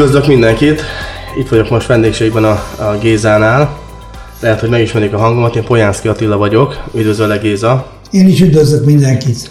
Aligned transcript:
Üdvözlök 0.00 0.26
mindenkit! 0.26 0.82
Itt 1.38 1.48
vagyok 1.48 1.70
most 1.70 1.86
vendégségben 1.86 2.44
a, 2.44 2.62
a 2.78 2.98
Gézánál. 3.00 3.78
Lehet, 4.40 4.60
hogy 4.60 4.68
megismerik 4.68 5.12
a 5.12 5.18
hangomat, 5.18 5.56
én 5.56 5.64
Polyánszki 5.64 6.08
Attila 6.08 6.36
vagyok. 6.36 6.84
Üdvözöllek 6.94 7.42
Géza! 7.42 7.86
Én 8.10 8.28
is 8.28 8.40
üdvözlök 8.40 8.84
mindenkit! 8.84 9.48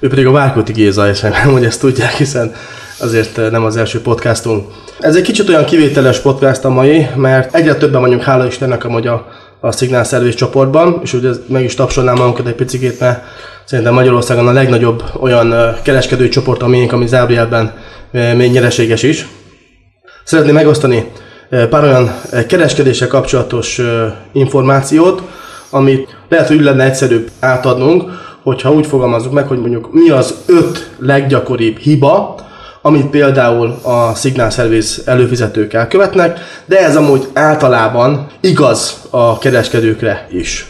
Ő 0.00 0.08
pedig 0.08 0.26
a 0.26 0.30
Várkóti 0.30 0.72
Géza, 0.72 1.08
és 1.08 1.20
nem, 1.20 1.52
hogy 1.52 1.64
ezt 1.64 1.80
tudják, 1.80 2.12
hiszen 2.12 2.54
azért 2.98 3.50
nem 3.50 3.64
az 3.64 3.76
első 3.76 4.00
podcastunk. 4.00 4.66
Ez 4.98 5.16
egy 5.16 5.22
kicsit 5.22 5.48
olyan 5.48 5.64
kivételes 5.64 6.18
podcast 6.18 6.64
a 6.64 6.70
mai, 6.70 7.06
mert 7.16 7.54
egyre 7.54 7.74
többen 7.74 8.00
vagyunk, 8.00 8.22
hála 8.22 8.46
Istennek, 8.46 8.84
amúgy 8.84 9.06
a, 9.06 9.26
a 9.60 9.72
Signal 9.72 10.04
Service 10.04 10.36
csoportban, 10.36 11.00
és 11.02 11.12
ugye 11.12 11.30
meg 11.46 11.64
is 11.64 11.74
tapsolnám 11.74 12.16
magunkat 12.16 12.46
egy 12.46 12.54
picit, 12.54 13.00
mert 13.00 13.22
szerintem 13.64 13.94
Magyarországon 13.94 14.48
a 14.48 14.52
legnagyobb 14.52 15.02
olyan 15.20 15.76
kereskedői 15.82 16.28
csoport, 16.28 16.62
amink, 16.62 16.92
ami 16.92 17.06
zárójelben 17.06 17.74
még 18.10 18.50
nyereséges 18.50 19.02
is. 19.02 19.26
Szeretném 20.24 20.54
megosztani 20.54 21.12
pár 21.70 21.82
olyan 21.82 22.20
kereskedéssel 22.46 23.08
kapcsolatos 23.08 23.80
információt, 24.32 25.22
amit 25.70 26.16
lehet, 26.28 26.48
hogy 26.48 26.60
lenne 26.60 26.84
egyszerűbb 26.84 27.30
átadnunk, 27.40 28.10
hogyha 28.42 28.72
úgy 28.72 28.86
fogalmazzuk 28.86 29.32
meg, 29.32 29.46
hogy 29.46 29.58
mondjuk 29.58 29.92
mi 29.92 30.10
az 30.10 30.34
öt 30.46 30.90
leggyakoribb 30.98 31.78
hiba, 31.78 32.34
amit 32.82 33.06
például 33.06 33.78
a 33.82 34.14
Signal 34.14 34.50
Service 34.50 35.02
előfizetők 35.04 35.72
elkövetnek, 35.72 36.38
de 36.64 36.78
ez 36.78 36.96
amúgy 36.96 37.28
általában 37.32 38.26
igaz 38.40 39.00
a 39.10 39.38
kereskedőkre 39.38 40.26
is. 40.30 40.66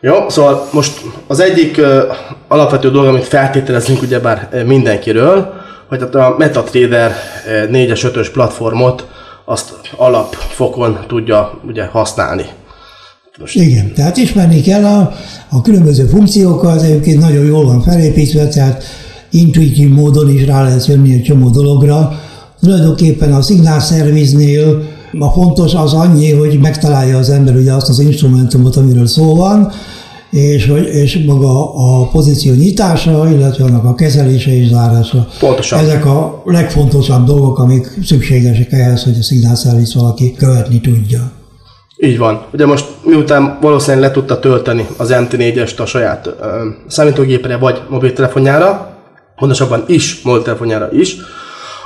Jó, 0.00 0.28
szóval 0.28 0.68
most 0.72 1.00
az 1.26 1.40
egyik 1.40 1.78
uh, 1.78 2.02
alapvető 2.48 2.90
dolog, 2.90 3.06
amit 3.08 3.26
feltételezünk 3.26 4.02
ugyebár 4.02 4.48
mindenkiről, 4.66 5.59
hogy 5.90 6.02
a 6.12 6.34
MetaTrader 6.38 7.12
4-es, 7.72 8.10
5-ös 8.12 8.28
platformot 8.32 9.06
azt 9.44 9.72
alapfokon 9.96 10.98
tudja 11.06 11.60
ugye 11.66 11.84
használni. 11.84 12.44
Most. 13.38 13.54
Igen, 13.54 13.92
tehát 13.94 14.16
ismerni 14.16 14.60
kell 14.60 14.84
a, 14.84 15.12
a 15.48 15.62
különböző 15.62 16.06
funkciókat, 16.06 16.82
egyébként 16.82 17.20
nagyon 17.20 17.44
jól 17.44 17.64
van 17.64 17.82
felépítve, 17.82 18.48
tehát 18.48 18.84
intuitív 19.30 19.88
módon 19.88 20.30
is 20.30 20.46
rá 20.46 20.62
lehet 20.62 20.86
jönni 20.86 21.12
egy 21.12 21.22
csomó 21.22 21.48
dologra. 21.50 22.20
Tulajdonképpen 22.60 23.32
a 23.32 23.42
Signal 23.42 23.80
Service-nél 23.80 24.82
a 25.18 25.30
fontos 25.30 25.74
az 25.74 25.92
annyi, 25.92 26.32
hogy 26.32 26.58
megtalálja 26.58 27.18
az 27.18 27.30
ember 27.30 27.54
ugye 27.54 27.72
azt 27.72 27.88
az 27.88 27.98
instrumentumot, 27.98 28.76
amiről 28.76 29.06
szó 29.06 29.34
van, 29.34 29.72
és, 30.30 30.72
és 30.92 31.24
maga 31.26 31.74
a 31.74 32.08
pozíció 32.08 32.54
nyitása, 32.54 33.30
illetve 33.30 33.64
annak 33.64 33.84
a 33.84 33.94
kezelése 33.94 34.56
és 34.56 34.68
zárása. 34.68 35.28
Pontosan. 35.38 35.78
Ezek 35.78 36.06
a 36.06 36.42
legfontosabb 36.44 37.26
dolgok, 37.26 37.58
amik 37.58 37.86
szükségesek 38.04 38.72
ehhez, 38.72 39.04
hogy 39.04 39.16
a 39.52 39.56
Service 39.56 39.98
valaki 39.98 40.34
követni 40.34 40.80
tudja. 40.80 41.32
Így 42.02 42.18
van. 42.18 42.44
Ugye 42.52 42.66
most 42.66 42.86
miután 43.04 43.58
valószínűleg 43.60 44.06
le 44.06 44.10
tudta 44.10 44.38
tölteni 44.38 44.86
az 44.96 45.08
MT4-est 45.12 45.76
a 45.76 45.86
saját 45.86 46.26
ö, 46.26 46.32
számítógépre 46.88 47.56
vagy 47.56 47.80
mobiltelefonjára, 47.88 48.96
pontosabban 49.36 49.84
is 49.86 50.22
mobiltelefonjára 50.22 50.88
is, 50.92 51.16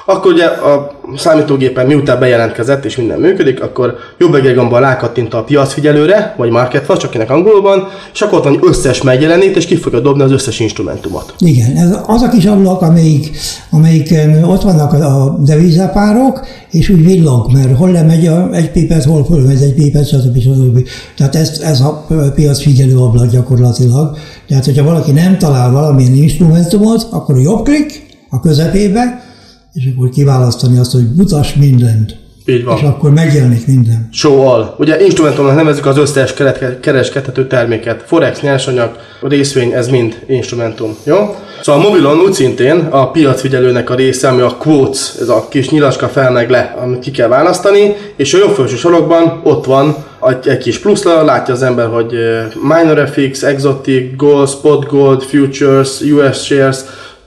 akkor 0.06 0.32
ugye 0.32 0.44
a 0.44 0.92
számítógépen 1.16 1.86
miután 1.86 2.18
bejelentkezett 2.18 2.84
és 2.84 2.96
minden 2.96 3.20
működik, 3.20 3.62
akkor 3.62 3.94
jobb 4.18 4.34
egérgombbal 4.34 4.80
rákattint 4.80 5.34
a 5.34 5.42
piacfigyelőre, 5.42 6.34
vagy 6.36 6.50
market 6.50 6.98
csak 6.98 7.10
kinek 7.10 7.30
angolban, 7.30 7.88
és 8.12 8.20
akkor 8.20 8.38
ott 8.38 8.44
van 8.44 8.58
összes 8.62 9.02
megjelenít, 9.02 9.56
és 9.56 9.66
ki 9.66 9.76
fogja 9.76 10.00
dobni 10.00 10.22
az 10.22 10.32
összes 10.32 10.60
instrumentumot. 10.60 11.34
Igen, 11.38 11.76
ez 11.76 11.98
az 12.06 12.22
a 12.22 12.28
kis 12.28 12.44
ablak, 12.44 12.82
amelyik, 12.82 13.36
amelyik 13.70 14.14
ott 14.44 14.62
vannak 14.62 14.92
a 14.92 15.36
devizápárok, 15.38 16.46
és 16.70 16.88
úgy 16.88 17.04
villog, 17.04 17.52
mert 17.52 17.76
hol 17.76 17.90
lemegy 17.90 18.26
a, 18.26 18.48
egy 18.52 18.70
pipet, 18.70 19.04
hol 19.04 19.24
fölmegy 19.24 19.62
egy 19.62 19.74
pipet, 19.74 20.06
stb. 20.06 20.40
stb. 20.40 20.88
Tehát 21.16 21.34
ez, 21.34 21.60
ez 21.62 21.80
a 21.80 22.06
piacfigyelő 22.34 22.96
ablak 22.96 23.30
gyakorlatilag. 23.30 24.16
Tehát, 24.48 24.64
hogyha 24.64 24.84
valaki 24.84 25.10
nem 25.10 25.38
talál 25.38 25.70
valamilyen 25.70 26.14
instrumentumot, 26.14 27.06
akkor 27.10 27.40
jobb 27.40 27.64
klik 27.64 28.06
a 28.30 28.40
közepébe, 28.40 29.32
és 29.74 29.90
akkor 29.94 30.08
kiválasztani 30.08 30.78
azt, 30.78 30.92
hogy 30.92 31.06
mutas 31.16 31.54
mindent. 31.54 32.16
Így 32.46 32.64
van. 32.64 32.76
És 32.76 32.82
akkor 32.82 33.12
megjelenik 33.12 33.66
minden. 33.66 34.08
All. 34.22 34.74
Ugye 34.78 35.04
instrumentumnak 35.04 35.54
nevezzük 35.54 35.86
az 35.86 35.98
összes 35.98 36.34
kereskedhető 36.80 37.46
terméket. 37.46 38.02
Forex, 38.06 38.40
nyersanyag, 38.40 38.96
részvény, 39.20 39.72
ez 39.72 39.88
mind 39.88 40.24
instrumentum. 40.26 40.96
Jó? 41.04 41.36
Szóval 41.62 41.80
a 41.80 41.88
mobilon 41.88 42.18
úgy 42.18 42.32
szintén 42.32 42.76
a 42.90 43.10
piacfigyelőnek 43.10 43.90
a 43.90 43.94
része, 43.94 44.28
ami 44.28 44.40
a 44.40 44.56
quotes, 44.58 45.12
ez 45.20 45.28
a 45.28 45.46
kis 45.48 45.70
nyilaska 45.70 46.08
fel 46.08 46.30
meg 46.30 46.50
le, 46.50 46.76
amit 46.82 46.98
ki 46.98 47.10
kell 47.10 47.28
választani, 47.28 47.94
és 48.16 48.34
a 48.34 48.38
jobb 48.38 48.54
felső 48.54 48.76
sorokban 48.76 49.40
ott 49.44 49.64
van 49.64 49.96
egy, 50.28 50.48
egy 50.48 50.58
kis 50.58 50.78
pluszla, 50.78 51.24
látja 51.24 51.54
az 51.54 51.62
ember, 51.62 51.86
hogy 51.86 52.14
Minor 52.62 53.08
FX, 53.08 53.42
Exotic, 53.42 54.16
Gold, 54.16 54.48
Spot 54.48 54.86
Gold, 54.86 55.22
Futures, 55.22 56.00
US 56.00 56.44
Shares, 56.44 56.76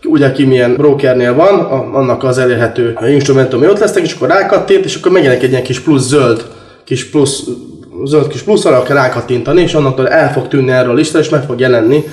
ugye 0.07 0.31
ki 0.31 0.45
milyen 0.45 0.75
brokernél 0.75 1.33
van, 1.33 1.59
annak 1.93 2.23
az 2.23 2.37
elérhető 2.37 2.97
instrumentumai 3.07 3.67
ott 3.67 3.79
lesznek, 3.79 4.03
és 4.03 4.13
akkor 4.13 4.27
rákattint, 4.27 4.85
és 4.85 4.95
akkor 4.95 5.11
megjelenik 5.11 5.43
egy 5.43 5.51
ilyen 5.51 5.63
kis 5.63 5.79
plusz 5.79 6.07
zöld, 6.07 6.45
kis 6.83 7.09
plusz, 7.09 7.43
zöld 8.05 8.27
kis 8.27 8.41
plusz, 8.41 8.65
arra 8.65 8.83
kell 8.83 8.95
rákattintani, 8.95 9.61
és 9.61 9.73
annaktól 9.73 10.09
el 10.09 10.31
fog 10.31 10.47
tűnni 10.47 10.71
erről 10.71 10.91
a 10.91 10.95
lista, 10.95 11.19
és 11.19 11.29
meg 11.29 11.43
fog 11.43 11.59
jelenni 11.59 12.03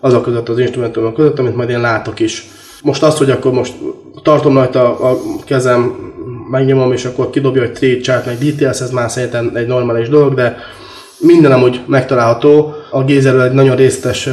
azok 0.00 0.22
között 0.22 0.48
az 0.48 0.58
instrumentumok 0.58 1.14
között, 1.14 1.38
amit 1.38 1.56
majd 1.56 1.70
én 1.70 1.80
látok 1.80 2.20
is. 2.20 2.48
Most 2.82 3.02
azt, 3.02 3.18
hogy 3.18 3.30
akkor 3.30 3.52
most 3.52 3.74
tartom 4.22 4.54
rajta 4.54 4.98
a 4.98 5.18
kezem, 5.44 6.06
megnyomom, 6.50 6.92
és 6.92 7.04
akkor 7.04 7.30
kidobja, 7.30 7.62
hogy 7.62 7.72
trade 7.72 8.00
chart, 8.00 8.26
meg 8.26 8.38
details, 8.38 8.80
ez 8.80 8.90
már 8.90 9.10
szerintem 9.10 9.50
egy 9.54 9.66
normális 9.66 10.08
dolog, 10.08 10.34
de 10.34 10.56
minden 11.18 11.52
amúgy 11.52 11.80
megtalálható. 11.86 12.74
A 12.90 13.04
Gézerről 13.04 13.42
egy 13.42 13.52
nagyon 13.52 13.76
részletes 13.76 14.28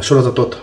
sorozatot 0.00 0.62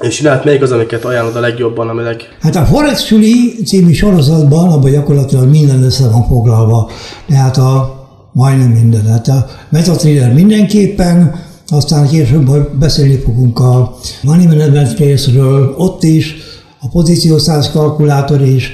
és 0.00 0.14
csinált 0.14 0.44
még 0.44 0.62
az, 0.62 0.72
amiket 0.72 1.04
ajánlod 1.04 1.36
a 1.36 1.40
legjobban, 1.40 1.88
aminek... 1.88 2.36
Hát 2.40 2.56
a 2.56 2.64
Forex 2.64 3.04
Suli 3.04 3.54
című 3.64 3.92
sorozatban 3.92 4.68
abban 4.68 4.90
gyakorlatilag 4.90 5.48
minden 5.48 5.82
össze 5.82 6.08
van 6.08 6.26
foglalva. 6.26 6.90
Tehát 7.28 7.56
a 7.56 8.02
majdnem 8.32 8.70
minden. 8.70 9.06
Hát 9.06 9.28
a 9.28 9.46
MetaTrader 9.68 10.32
mindenképpen, 10.32 11.34
aztán 11.68 12.08
később 12.08 12.78
beszélni 12.78 13.16
fogunk 13.16 13.58
a 13.58 13.96
Money 14.22 14.46
Management 14.46 14.98
részről, 14.98 15.74
ott 15.76 16.02
is, 16.02 16.36
a 16.80 16.88
pozíciószáz 16.88 17.70
kalkulátor 17.70 18.42
is. 18.42 18.72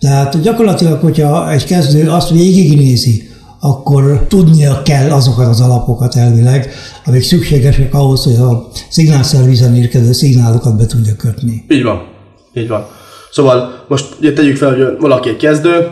Tehát 0.00 0.40
gyakorlatilag, 0.40 1.00
hogyha 1.00 1.50
egy 1.50 1.64
kezdő 1.64 2.10
azt 2.10 2.30
végignézi, 2.30 3.30
akkor 3.64 4.24
tudnia 4.28 4.82
kell 4.84 5.10
azokat 5.10 5.46
az 5.46 5.60
alapokat 5.60 6.16
elvileg, 6.16 6.72
amik 7.04 7.22
szükségesek 7.22 7.94
ahhoz, 7.94 8.24
hogy 8.24 8.36
a 8.36 8.68
szignálszervizen 8.88 9.76
érkező 9.76 10.12
szignálokat 10.12 10.76
be 10.76 10.86
tudja 10.86 11.16
kötni. 11.16 11.64
Így 11.68 11.82
van. 11.82 12.02
Így 12.54 12.68
van. 12.68 12.86
Szóval 13.32 13.84
most 13.88 14.16
ugye 14.18 14.32
tegyük 14.32 14.56
fel, 14.56 14.74
hogy 14.74 14.96
valaki 15.00 15.28
egy 15.28 15.36
kezdő, 15.36 15.90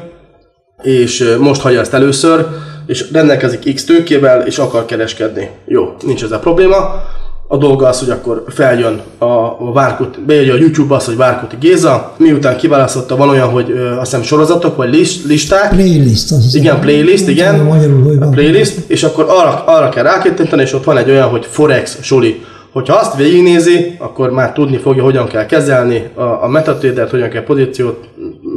és 0.82 1.36
most 1.40 1.60
hagyja 1.60 1.80
ezt 1.80 1.94
először, 1.94 2.46
és 2.86 3.10
rendelkezik 3.12 3.74
X 3.74 3.84
tőkével, 3.84 4.46
és 4.46 4.58
akar 4.58 4.84
kereskedni. 4.84 5.50
Jó, 5.66 5.94
nincs 6.06 6.22
ez 6.22 6.32
a 6.32 6.38
probléma 6.38 7.02
a 7.52 7.56
dolga 7.56 7.86
az, 7.88 7.98
hogy 7.98 8.10
akkor 8.10 8.44
feljön 8.48 9.00
a, 9.18 9.24
a 9.24 9.72
Várkut, 9.72 10.20
beírja 10.20 10.54
a 10.54 10.56
YouTube 10.56 10.94
azt, 10.94 11.06
hogy 11.06 11.16
Várkuti 11.16 11.56
Géza, 11.60 12.14
miután 12.16 12.56
kiválasztotta, 12.56 13.16
van 13.16 13.28
olyan, 13.28 13.48
hogy 13.48 13.70
ö, 13.70 13.90
azt 13.90 14.10
hiszem 14.10 14.22
sorozatok, 14.22 14.76
vagy 14.76 14.94
list, 14.94 15.24
listák. 15.24 15.68
Playlist, 15.70 16.30
az 16.32 16.54
Igen, 16.54 16.80
playlist, 16.80 17.28
igen. 17.28 17.60
Magyarul, 17.60 18.02
hogy 18.02 18.18
van. 18.18 18.30
Playlist, 18.30 18.78
és 18.86 19.02
akkor 19.02 19.24
arra, 19.28 19.64
arra 19.66 19.88
kell 19.88 20.02
rákéttenteni, 20.02 20.62
és 20.62 20.72
ott 20.72 20.84
van 20.84 20.96
egy 20.96 21.10
olyan, 21.10 21.28
hogy 21.28 21.46
Forex 21.50 21.98
Soli. 22.02 22.44
Hogyha 22.72 22.94
azt 22.94 23.16
végignézi, 23.16 23.96
akkor 23.98 24.30
már 24.30 24.52
tudni 24.52 24.76
fogja, 24.76 25.02
hogyan 25.02 25.26
kell 25.26 25.46
kezelni 25.46 26.10
a, 26.14 26.22
a 26.22 26.48
metatrader 26.48 27.08
hogyan 27.10 27.28
kell 27.28 27.44
pozíciót, 27.44 28.08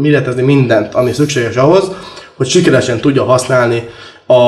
méretezni 0.01 0.41
mindent, 0.41 0.93
ami 0.93 1.11
szükséges 1.11 1.55
ahhoz, 1.55 1.91
hogy 2.37 2.47
sikeresen 2.47 2.99
tudja 2.99 3.23
használni 3.23 3.83
a 4.27 4.41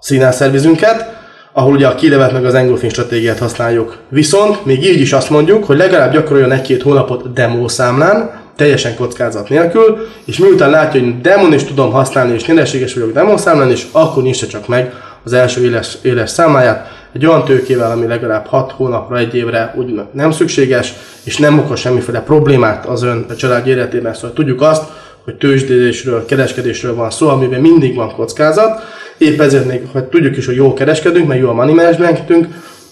színálszervizünket, 0.00 1.11
ahol 1.52 1.72
ugye 1.72 1.86
a 1.86 1.94
kilevet 1.94 2.32
meg 2.32 2.44
az 2.44 2.54
engulfing 2.54 2.92
stratégiát 2.92 3.38
használjuk. 3.38 3.96
Viszont 4.08 4.64
még 4.64 4.84
így 4.84 5.00
is 5.00 5.12
azt 5.12 5.30
mondjuk, 5.30 5.64
hogy 5.64 5.76
legalább 5.76 6.12
gyakoroljon 6.12 6.52
egy-két 6.52 6.82
hónapot 6.82 7.32
demo 7.32 7.68
számlán, 7.68 8.40
teljesen 8.56 8.94
kockázat 8.94 9.48
nélkül, 9.48 10.06
és 10.24 10.38
miután 10.38 10.70
látja, 10.70 11.00
hogy 11.00 11.20
demon 11.20 11.52
is 11.52 11.64
tudom 11.64 11.92
használni, 11.92 12.34
és 12.34 12.46
nyereséges 12.46 12.94
vagyok 12.94 13.12
demo 13.12 13.36
számlán, 13.36 13.70
és 13.70 13.86
akkor 13.92 14.22
nyissa 14.22 14.46
csak 14.46 14.68
meg 14.68 14.92
az 15.24 15.32
első 15.32 15.64
éles, 15.64 15.98
éles 16.02 16.30
számáját, 16.30 17.00
egy 17.12 17.26
olyan 17.26 17.44
tőkével, 17.44 17.90
ami 17.90 18.06
legalább 18.06 18.46
6 18.46 18.72
hónapra, 18.72 19.18
egy 19.18 19.34
évre 19.34 19.74
úgy 19.76 20.00
nem 20.12 20.30
szükséges, 20.30 20.92
és 21.22 21.36
nem 21.36 21.58
okoz 21.58 21.80
semmiféle 21.80 22.20
problémát 22.20 22.86
az 22.86 23.02
ön 23.02 23.26
a 23.28 23.34
család 23.34 23.66
életében. 23.66 24.14
Szóval 24.14 24.32
tudjuk 24.32 24.62
azt, 24.62 24.82
hogy 25.24 25.34
tőzsdésről, 25.34 26.24
kereskedésről 26.24 26.94
van 26.94 27.10
szó, 27.10 27.28
amiben 27.28 27.60
mindig 27.60 27.94
van 27.94 28.14
kockázat, 28.14 28.82
Épp 29.22 29.40
ezért 29.40 29.66
még, 29.66 29.82
hogy 29.92 30.04
tudjuk 30.04 30.36
is, 30.36 30.46
hogy 30.46 30.54
jól 30.54 30.72
kereskedünk, 30.72 31.26
meg 31.26 31.38
jó 31.38 31.48
a 31.48 31.52
money 31.52 31.74
managementünk, 31.74 32.46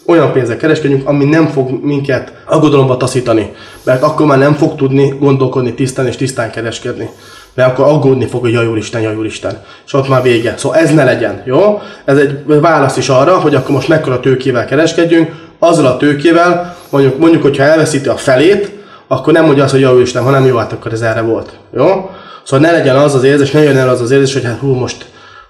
olyan 0.07 0.33
pénzzel 0.33 0.57
kereskedjünk, 0.57 1.09
ami 1.09 1.25
nem 1.25 1.47
fog 1.47 1.85
minket 1.85 2.33
aggodalomba 2.47 2.97
taszítani, 2.97 3.53
mert 3.83 4.03
akkor 4.03 4.27
már 4.27 4.39
nem 4.39 4.55
fog 4.55 4.77
tudni 4.77 5.15
gondolkodni 5.19 5.75
tisztán 5.75 6.07
és 6.07 6.17
tisztán 6.17 6.51
kereskedni. 6.51 7.11
mert 7.55 7.71
akkor 7.71 7.93
aggódni 7.93 8.27
fog, 8.27 8.41
hogy 8.41 8.53
jaj 8.53 8.67
úristen, 8.67 9.01
jaj 9.01 9.15
úristen. 9.15 9.63
És 9.87 9.93
ott 9.93 10.09
már 10.09 10.23
vége. 10.23 10.55
Szóval 10.57 10.79
ez 10.79 10.95
ne 10.95 11.05
legyen, 11.05 11.43
jó? 11.45 11.81
Ez 12.05 12.17
egy 12.17 12.45
válasz 12.47 12.97
is 12.97 13.09
arra, 13.09 13.39
hogy 13.39 13.55
akkor 13.55 13.75
most 13.75 13.89
mekkora 13.89 14.21
tőkével 14.21 14.65
kereskedjünk, 14.65 15.31
azzal 15.59 15.87
a 15.87 15.97
tőkével, 15.97 16.77
mondjuk, 16.91 17.19
mondjuk 17.19 17.43
hogyha 17.43 17.63
elveszíti 17.63 18.09
a 18.09 18.17
felét, 18.17 18.71
akkor 19.07 19.33
nem 19.33 19.45
mondja 19.45 19.63
azt, 19.63 19.73
hogy 19.73 19.83
jaj 19.83 19.95
úristen, 19.95 20.23
hanem 20.23 20.47
jó, 20.47 20.57
hát 20.57 20.73
akkor 20.73 20.93
ez 20.93 21.01
erre 21.01 21.21
volt. 21.21 21.59
Jó? 21.75 22.11
Szóval 22.51 22.71
ne 22.71 22.77
legyen 22.77 22.97
az 22.97 23.15
az 23.15 23.25
érzés, 23.25 23.51
ne 23.51 23.63
jön 23.63 23.77
el 23.77 23.89
az 23.89 24.01
az 24.01 24.11
érzés, 24.11 24.33
hogy 24.33 24.45
hát 24.45 24.59
hú, 24.59 24.75
most 24.75 25.07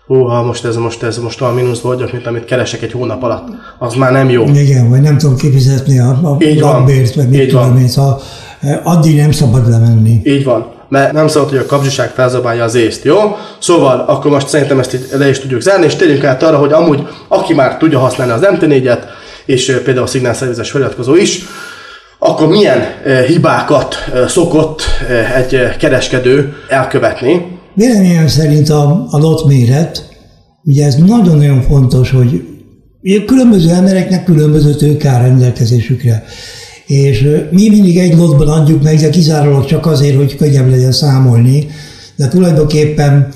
húha, 0.07 0.43
most 0.43 0.65
ez, 0.65 0.77
most 0.77 1.03
ez, 1.03 1.19
most 1.19 1.41
olyan 1.41 1.55
mínuszba 1.55 1.89
vagyok, 1.89 2.13
mint 2.13 2.27
amit 2.27 2.45
keresek 2.45 2.83
egy 2.83 2.93
hónap 2.93 3.23
alatt. 3.23 3.49
Az 3.79 3.95
már 3.95 4.13
nem 4.13 4.31
jó. 4.31 4.45
Igen, 4.55 4.89
vagy 4.89 5.01
nem 5.01 5.19
tudom 5.19 5.37
kifizetni 5.37 5.99
a, 5.99 6.09
a 6.09 6.37
Így 6.39 6.59
lakbért, 6.59 7.15
vagy 7.15 7.29
mit 7.29 7.41
Így 7.41 7.49
tudom 7.49 7.77
én, 7.79 7.89
szóval 7.89 8.21
eh, 8.61 8.81
addig 8.83 9.17
nem 9.17 9.33
szabad 9.33 9.69
lemenni. 9.69 10.21
Így 10.25 10.45
van. 10.45 10.67
Mert 10.89 11.13
nem 11.13 11.29
szabad, 11.29 11.49
hogy 11.49 11.59
a 11.59 11.67
kapzsiság 11.67 12.11
felzabálja 12.11 12.65
az 12.65 12.75
észt, 12.75 13.05
jó? 13.05 13.19
Szóval 13.59 14.05
akkor 14.09 14.31
most 14.31 14.49
szerintem 14.49 14.79
ezt 14.79 14.95
így 14.95 15.07
le 15.13 15.29
is 15.29 15.39
tudjuk 15.39 15.61
zárni, 15.61 15.85
és 15.85 15.97
térjünk 15.97 16.25
át 16.25 16.43
arra, 16.43 16.57
hogy 16.57 16.73
amúgy 16.73 17.09
aki 17.29 17.55
már 17.55 17.77
tudja 17.77 17.99
használni 17.99 18.33
az 18.33 18.49
MT4-et, 18.53 19.01
és 19.45 19.69
ö, 19.69 19.83
például 19.83 20.07
a 20.07 20.09
szignálszervizes 20.09 20.71
feliratkozó 20.71 21.17
is, 21.17 21.45
akkor 22.23 22.49
milyen 22.49 22.79
eh, 22.79 23.25
hibákat 23.25 23.95
eh, 24.15 24.29
szokott 24.29 24.83
eh, 25.09 25.37
egy 25.37 25.77
kereskedő 25.77 26.53
elkövetni, 26.69 27.59
Véleményem 27.75 28.27
szerint 28.27 28.69
a, 28.69 29.07
a 29.11 29.19
lot 29.19 29.47
méret, 29.47 30.09
ugye 30.65 30.87
ez 30.87 30.95
nagyon-nagyon 30.95 31.63
fontos, 31.63 32.11
hogy 32.11 32.47
különböző 33.27 33.71
embereknek 33.71 34.25
különböző 34.25 34.75
tőke 34.75 35.09
áll 35.09 35.23
rendelkezésükre. 35.23 36.25
És 36.87 37.29
mi 37.51 37.69
mindig 37.69 37.99
egy 37.99 38.17
lotban 38.17 38.49
adjuk 38.49 38.83
meg, 38.83 38.99
de 38.99 39.11
kizárólag 39.11 39.65
csak 39.65 39.87
azért, 39.87 40.17
hogy 40.17 40.37
könnyebb 40.37 40.71
legyen 40.71 40.93
számolni, 40.93 41.67
de 42.17 42.29
tulajdonképpen 42.29 43.29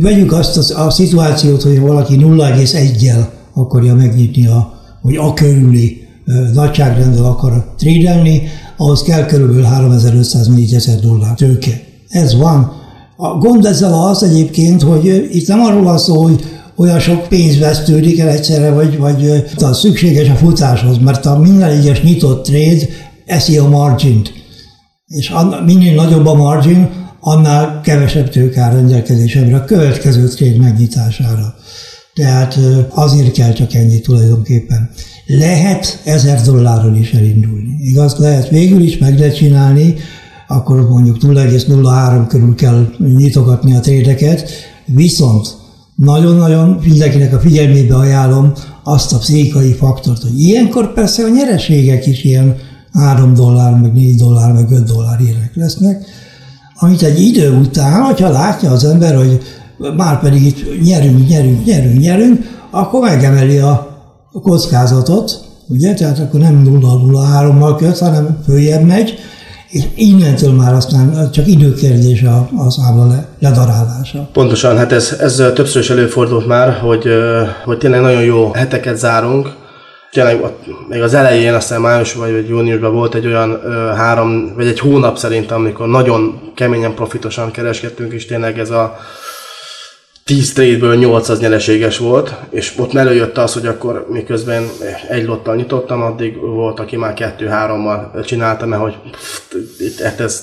vegyük 0.00 0.32
azt 0.32 0.70
a, 0.70 0.84
a 0.86 0.90
szituációt, 0.90 1.62
hogy 1.62 1.80
valaki 1.80 2.16
0,1-jel 2.20 3.26
akarja 3.54 3.94
megnyitni, 3.94 4.46
a, 4.46 4.80
hogy 5.02 5.16
a 5.16 5.34
körüli 5.34 6.05
ö, 6.26 6.50
nagyságrendel 6.52 7.24
akar 7.24 7.74
trédelni, 7.78 8.42
ahhoz 8.76 9.02
kell 9.02 9.26
körülbelül 9.26 9.66
3500-4000 9.70 10.98
dollár 11.02 11.34
tőke. 11.34 11.80
Ez 12.08 12.36
van. 12.36 12.72
A 13.16 13.28
gond 13.28 13.64
ezzel 13.64 13.92
az 13.92 14.22
egyébként, 14.22 14.82
hogy 14.82 15.28
itt 15.32 15.48
nem 15.48 15.60
arról 15.60 15.82
van 15.82 15.98
szó, 15.98 16.22
hogy 16.22 16.44
olyan 16.76 16.98
sok 16.98 17.28
pénz 17.28 17.58
vesztődik 17.58 18.18
el 18.18 18.28
egyszerre, 18.28 18.70
vagy, 18.70 18.98
vagy 18.98 19.44
az 19.56 19.78
szükséges 19.78 20.28
a 20.28 20.34
futáshoz, 20.34 20.98
mert 20.98 21.26
a 21.26 21.38
minden 21.38 21.70
egyes 21.70 22.02
nyitott 22.02 22.44
trade 22.44 22.86
eszi 23.26 23.58
a 23.58 23.68
margint. 23.68 24.32
És 25.06 25.32
minél 25.64 25.94
nagyobb 25.94 26.26
a 26.26 26.34
margin, 26.34 26.88
annál 27.20 27.80
kevesebb 27.80 28.30
tőke 28.30 28.60
áll 28.60 28.72
rendelkezésemre 28.72 29.56
a 29.56 29.64
következő 29.64 30.28
trade 30.28 30.58
megnyitására. 30.58 31.54
Tehát 32.14 32.58
azért 32.90 33.32
kell 33.32 33.52
csak 33.52 33.74
ennyi 33.74 34.00
tulajdonképpen. 34.00 34.90
Lehet 35.26 36.00
1000 36.04 36.40
dollárról 36.40 36.96
is 36.96 37.12
elindulni. 37.12 37.76
Igaz, 37.80 38.16
lehet 38.18 38.48
végül 38.48 38.80
is 38.80 38.98
meg 38.98 39.18
lehet 39.18 39.36
csinálni, 39.36 39.94
akkor 40.48 40.88
mondjuk 40.88 41.16
0,03 41.20 42.24
körül 42.28 42.54
kell 42.54 42.88
nyitogatni 42.98 43.74
a 43.74 43.80
trédeket, 43.80 44.50
viszont 44.84 45.48
nagyon-nagyon 45.94 46.78
mindenkinek 46.84 47.34
a 47.34 47.38
figyelmébe 47.38 47.94
ajánlom 47.94 48.52
azt 48.82 49.12
a 49.12 49.18
pszichikai 49.18 49.72
faktort, 49.72 50.22
hogy 50.22 50.40
ilyenkor 50.40 50.92
persze 50.92 51.24
a 51.24 51.28
nyereségek 51.28 52.06
is 52.06 52.24
ilyen 52.24 52.56
3 52.92 53.34
dollár, 53.34 53.80
meg 53.80 53.92
4 53.92 54.16
dollár, 54.16 54.52
meg 54.52 54.70
5 54.70 54.84
dollár 54.84 55.20
érek 55.20 55.50
lesznek, 55.54 56.04
amit 56.78 57.02
egy 57.02 57.20
idő 57.20 57.50
után, 57.50 58.02
hogyha 58.02 58.30
látja 58.30 58.70
az 58.70 58.84
ember, 58.84 59.16
hogy 59.16 59.40
már 59.96 60.20
pedig 60.20 60.42
itt 60.42 60.84
nyerünk, 60.84 61.28
nyerünk, 61.28 61.64
nyerünk, 61.64 61.98
nyerünk, 61.98 62.60
akkor 62.70 63.00
megemeli 63.00 63.58
a 63.58 63.95
a 64.36 64.40
kockázatot, 64.40 65.40
ugye, 65.68 65.94
tehát 65.94 66.18
akkor 66.18 66.40
nem 66.40 66.62
0-0-3-mal 66.66 67.74
köt, 67.78 67.98
hanem 67.98 68.38
följebb 68.44 68.86
megy, 68.86 69.14
és 69.68 69.82
innentől 69.94 70.52
már 70.52 70.74
aztán 70.74 71.30
csak 71.32 71.46
időkérdés 71.46 72.22
a, 72.22 72.48
a 72.56 72.70
számla 72.70 73.06
le, 73.06 73.28
ledarálása. 73.38 74.28
Pontosan, 74.32 74.76
hát 74.76 74.92
ez, 74.92 75.16
ez 75.20 75.42
többször 75.54 75.82
is 75.82 75.90
előfordult 75.90 76.46
már, 76.46 76.78
hogy, 76.78 77.08
hogy 77.64 77.78
tényleg 77.78 78.00
nagyon 78.00 78.22
jó 78.22 78.52
heteket 78.52 78.96
zárunk. 78.96 79.54
Tényleg 80.10 80.40
még 80.88 81.02
az 81.02 81.14
elején, 81.14 81.54
aztán 81.54 81.80
május 81.80 82.14
vagy, 82.14 82.32
vagy 82.32 82.48
júniusban 82.48 82.92
volt 82.92 83.14
egy 83.14 83.26
olyan 83.26 83.60
ö, 83.64 83.92
három, 83.96 84.52
vagy 84.56 84.66
egy 84.66 84.78
hónap 84.78 85.18
szerintem, 85.18 85.58
amikor 85.58 85.88
nagyon 85.88 86.40
keményen 86.54 86.94
profitosan 86.94 87.50
kereskedtünk, 87.50 88.12
és 88.12 88.26
tényleg 88.26 88.58
ez 88.58 88.70
a 88.70 88.96
10 90.26 90.52
trade-ből 90.52 90.94
8 90.94 91.28
az 91.28 91.40
nyereséges 91.40 91.98
volt, 91.98 92.34
és 92.50 92.74
ott 92.78 92.94
előjött 92.94 93.38
az, 93.38 93.52
hogy 93.52 93.66
akkor 93.66 94.06
miközben 94.10 94.68
egy 95.08 95.24
lottal 95.24 95.54
nyitottam, 95.54 96.02
addig 96.02 96.40
volt, 96.40 96.80
aki 96.80 96.96
már 96.96 97.34
2-3-mal 97.38 98.24
csinálta, 98.24 98.66
mert 98.66 98.82
hogy 98.82 98.94
pff, 99.10 99.40
hát 100.02 100.20
ez 100.20 100.42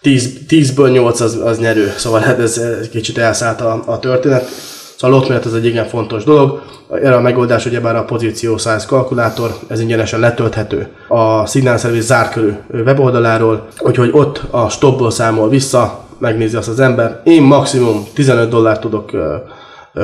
10, 0.00 0.32
10-ből 0.48 0.92
8 0.92 1.20
az, 1.20 1.34
az 1.44 1.58
nyerő, 1.58 1.92
szóval 1.96 2.20
hát 2.20 2.38
ez 2.38 2.60
kicsit 2.90 3.18
elszállt 3.18 3.60
a, 3.60 3.82
a 3.86 3.98
történet. 3.98 4.48
Szóval 4.96 5.16
a 5.16 5.18
lotméret 5.20 5.46
ez 5.46 5.52
egy 5.52 5.66
igen 5.66 5.86
fontos 5.86 6.24
dolog. 6.24 6.62
Erre 6.90 7.14
a 7.14 7.20
megoldás 7.20 7.66
ugyebár 7.66 7.96
a 7.96 8.04
pozíció 8.04 8.56
size 8.56 8.84
kalkulátor, 8.86 9.58
ez 9.68 9.80
ingyenesen 9.80 10.20
letölthető 10.20 10.88
a 11.08 11.46
Signal 11.46 11.78
Service 11.78 12.06
zárkörű 12.06 12.52
weboldaláról, 12.70 13.68
úgyhogy 13.80 14.10
ott 14.12 14.42
a 14.50 14.68
stopból 14.68 15.10
számol 15.10 15.48
vissza, 15.48 16.10
megnézi 16.22 16.56
azt 16.56 16.68
az 16.68 16.80
ember. 16.80 17.20
Én 17.24 17.42
maximum 17.42 18.06
15 18.14 18.48
dollárt 18.48 18.80
tudok 18.80 19.10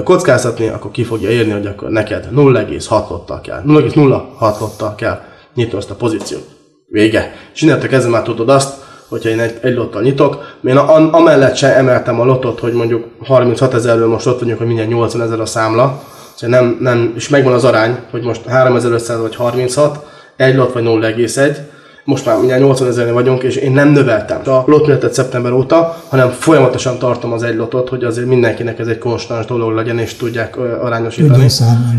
kockáztatni, 0.04 0.68
akkor 0.68 0.90
ki 0.90 1.04
fogja 1.04 1.30
érni, 1.30 1.52
hogy 1.52 1.66
akkor 1.66 1.88
neked 1.88 2.28
0,6 2.34 3.08
lottal 3.10 3.40
kell, 3.40 3.62
0,06 3.66 4.60
lottal 4.60 4.94
kell 4.94 5.20
nyitni 5.54 5.78
azt 5.78 5.90
a 5.90 5.94
pozíciót. 5.94 6.46
Vége. 6.88 7.32
És 7.54 7.62
innentől 7.62 7.88
kezdve 7.88 8.10
már 8.10 8.22
tudod 8.22 8.48
azt, 8.48 8.74
hogyha 9.08 9.28
én 9.28 9.40
egy, 9.40 9.58
egy 9.62 9.74
lottal 9.74 10.02
nyitok, 10.02 10.56
én 10.64 10.76
a, 10.76 11.14
amellett 11.14 11.56
sem 11.56 11.70
emeltem 11.70 12.20
a 12.20 12.24
lotot, 12.24 12.60
hogy 12.60 12.72
mondjuk 12.72 13.04
36 13.24 13.74
ezerről 13.74 14.08
most 14.08 14.26
ott 14.26 14.40
vagyunk, 14.40 14.58
hogy 14.58 14.66
mindjárt 14.66 14.90
80 14.90 15.22
ezer 15.22 15.40
a 15.40 15.46
számla, 15.46 16.02
szóval 16.34 16.60
nem, 16.60 16.76
nem, 16.80 17.12
és 17.16 17.28
megvan 17.28 17.52
az 17.52 17.64
arány, 17.64 17.98
hogy 18.10 18.22
most 18.22 18.46
3500 18.46 19.20
vagy 19.20 19.36
36, 19.36 20.06
egy 20.36 20.54
lot 20.54 20.72
vagy 20.72 20.84
0,1, 20.84 21.56
most 22.08 22.26
már 22.26 22.36
mindjárt 22.36 22.62
80 22.62 22.88
ezernél 22.88 23.14
vagyunk, 23.14 23.42
és 23.42 23.56
én 23.56 23.72
nem 23.72 23.88
növeltem 23.88 24.40
a 24.44 24.62
lotméretet 24.66 25.12
szeptember 25.12 25.52
óta, 25.52 26.02
hanem 26.08 26.30
folyamatosan 26.30 26.98
tartom 26.98 27.32
az 27.32 27.42
egy 27.42 27.56
lotot, 27.56 27.88
hogy 27.88 28.04
azért 28.04 28.26
mindenkinek 28.26 28.78
ez 28.78 28.86
egy 28.86 28.98
konstans 28.98 29.46
dolog 29.46 29.74
legyen, 29.74 29.98
és 29.98 30.16
tudják 30.16 30.56
arányosítani, 30.56 31.46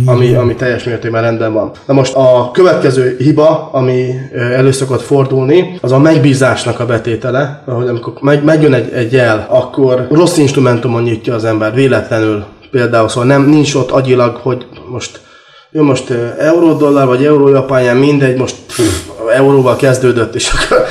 ami, 0.06 0.34
ami 0.34 0.56
teljes 0.56 0.84
mértékben 0.84 1.22
rendben 1.22 1.54
van. 1.54 1.72
Na 1.86 1.94
most 1.94 2.16
a 2.16 2.50
következő 2.54 3.16
hiba, 3.20 3.70
ami 3.72 4.10
ö, 4.34 4.40
elő 4.40 4.72
szokott 4.72 5.02
fordulni, 5.02 5.78
az 5.82 5.92
a 5.92 6.00
megbízásnak 6.00 6.80
a 6.80 6.86
betétele, 6.86 7.64
hogy 7.66 7.88
amikor 7.88 8.14
meg, 8.22 8.44
megjön 8.44 8.74
egy, 8.74 8.92
egy 8.94 9.12
jel, 9.12 9.48
akkor 9.50 10.08
rossz 10.12 10.38
instrumentumon 10.38 11.02
nyitja 11.02 11.34
az 11.34 11.46
ember, 11.46 11.74
véletlenül. 11.74 12.44
Például, 12.72 13.10
szóval 13.10 13.28
nem, 13.28 13.50
nincs 13.50 13.76
ott 13.76 13.92
agyilag, 13.92 14.36
hogy 14.36 14.66
most 14.92 15.20
jó, 15.72 15.84
most 15.84 16.14
euró-dollár 16.38 17.06
vagy 17.06 17.26
euró-japán, 17.26 17.98
mindegy, 17.98 18.38
most 18.38 18.56
pff, 18.68 18.80
euróval 19.36 19.76
kezdődött, 19.76 20.36
és 20.36 20.52
akkor 20.52 20.86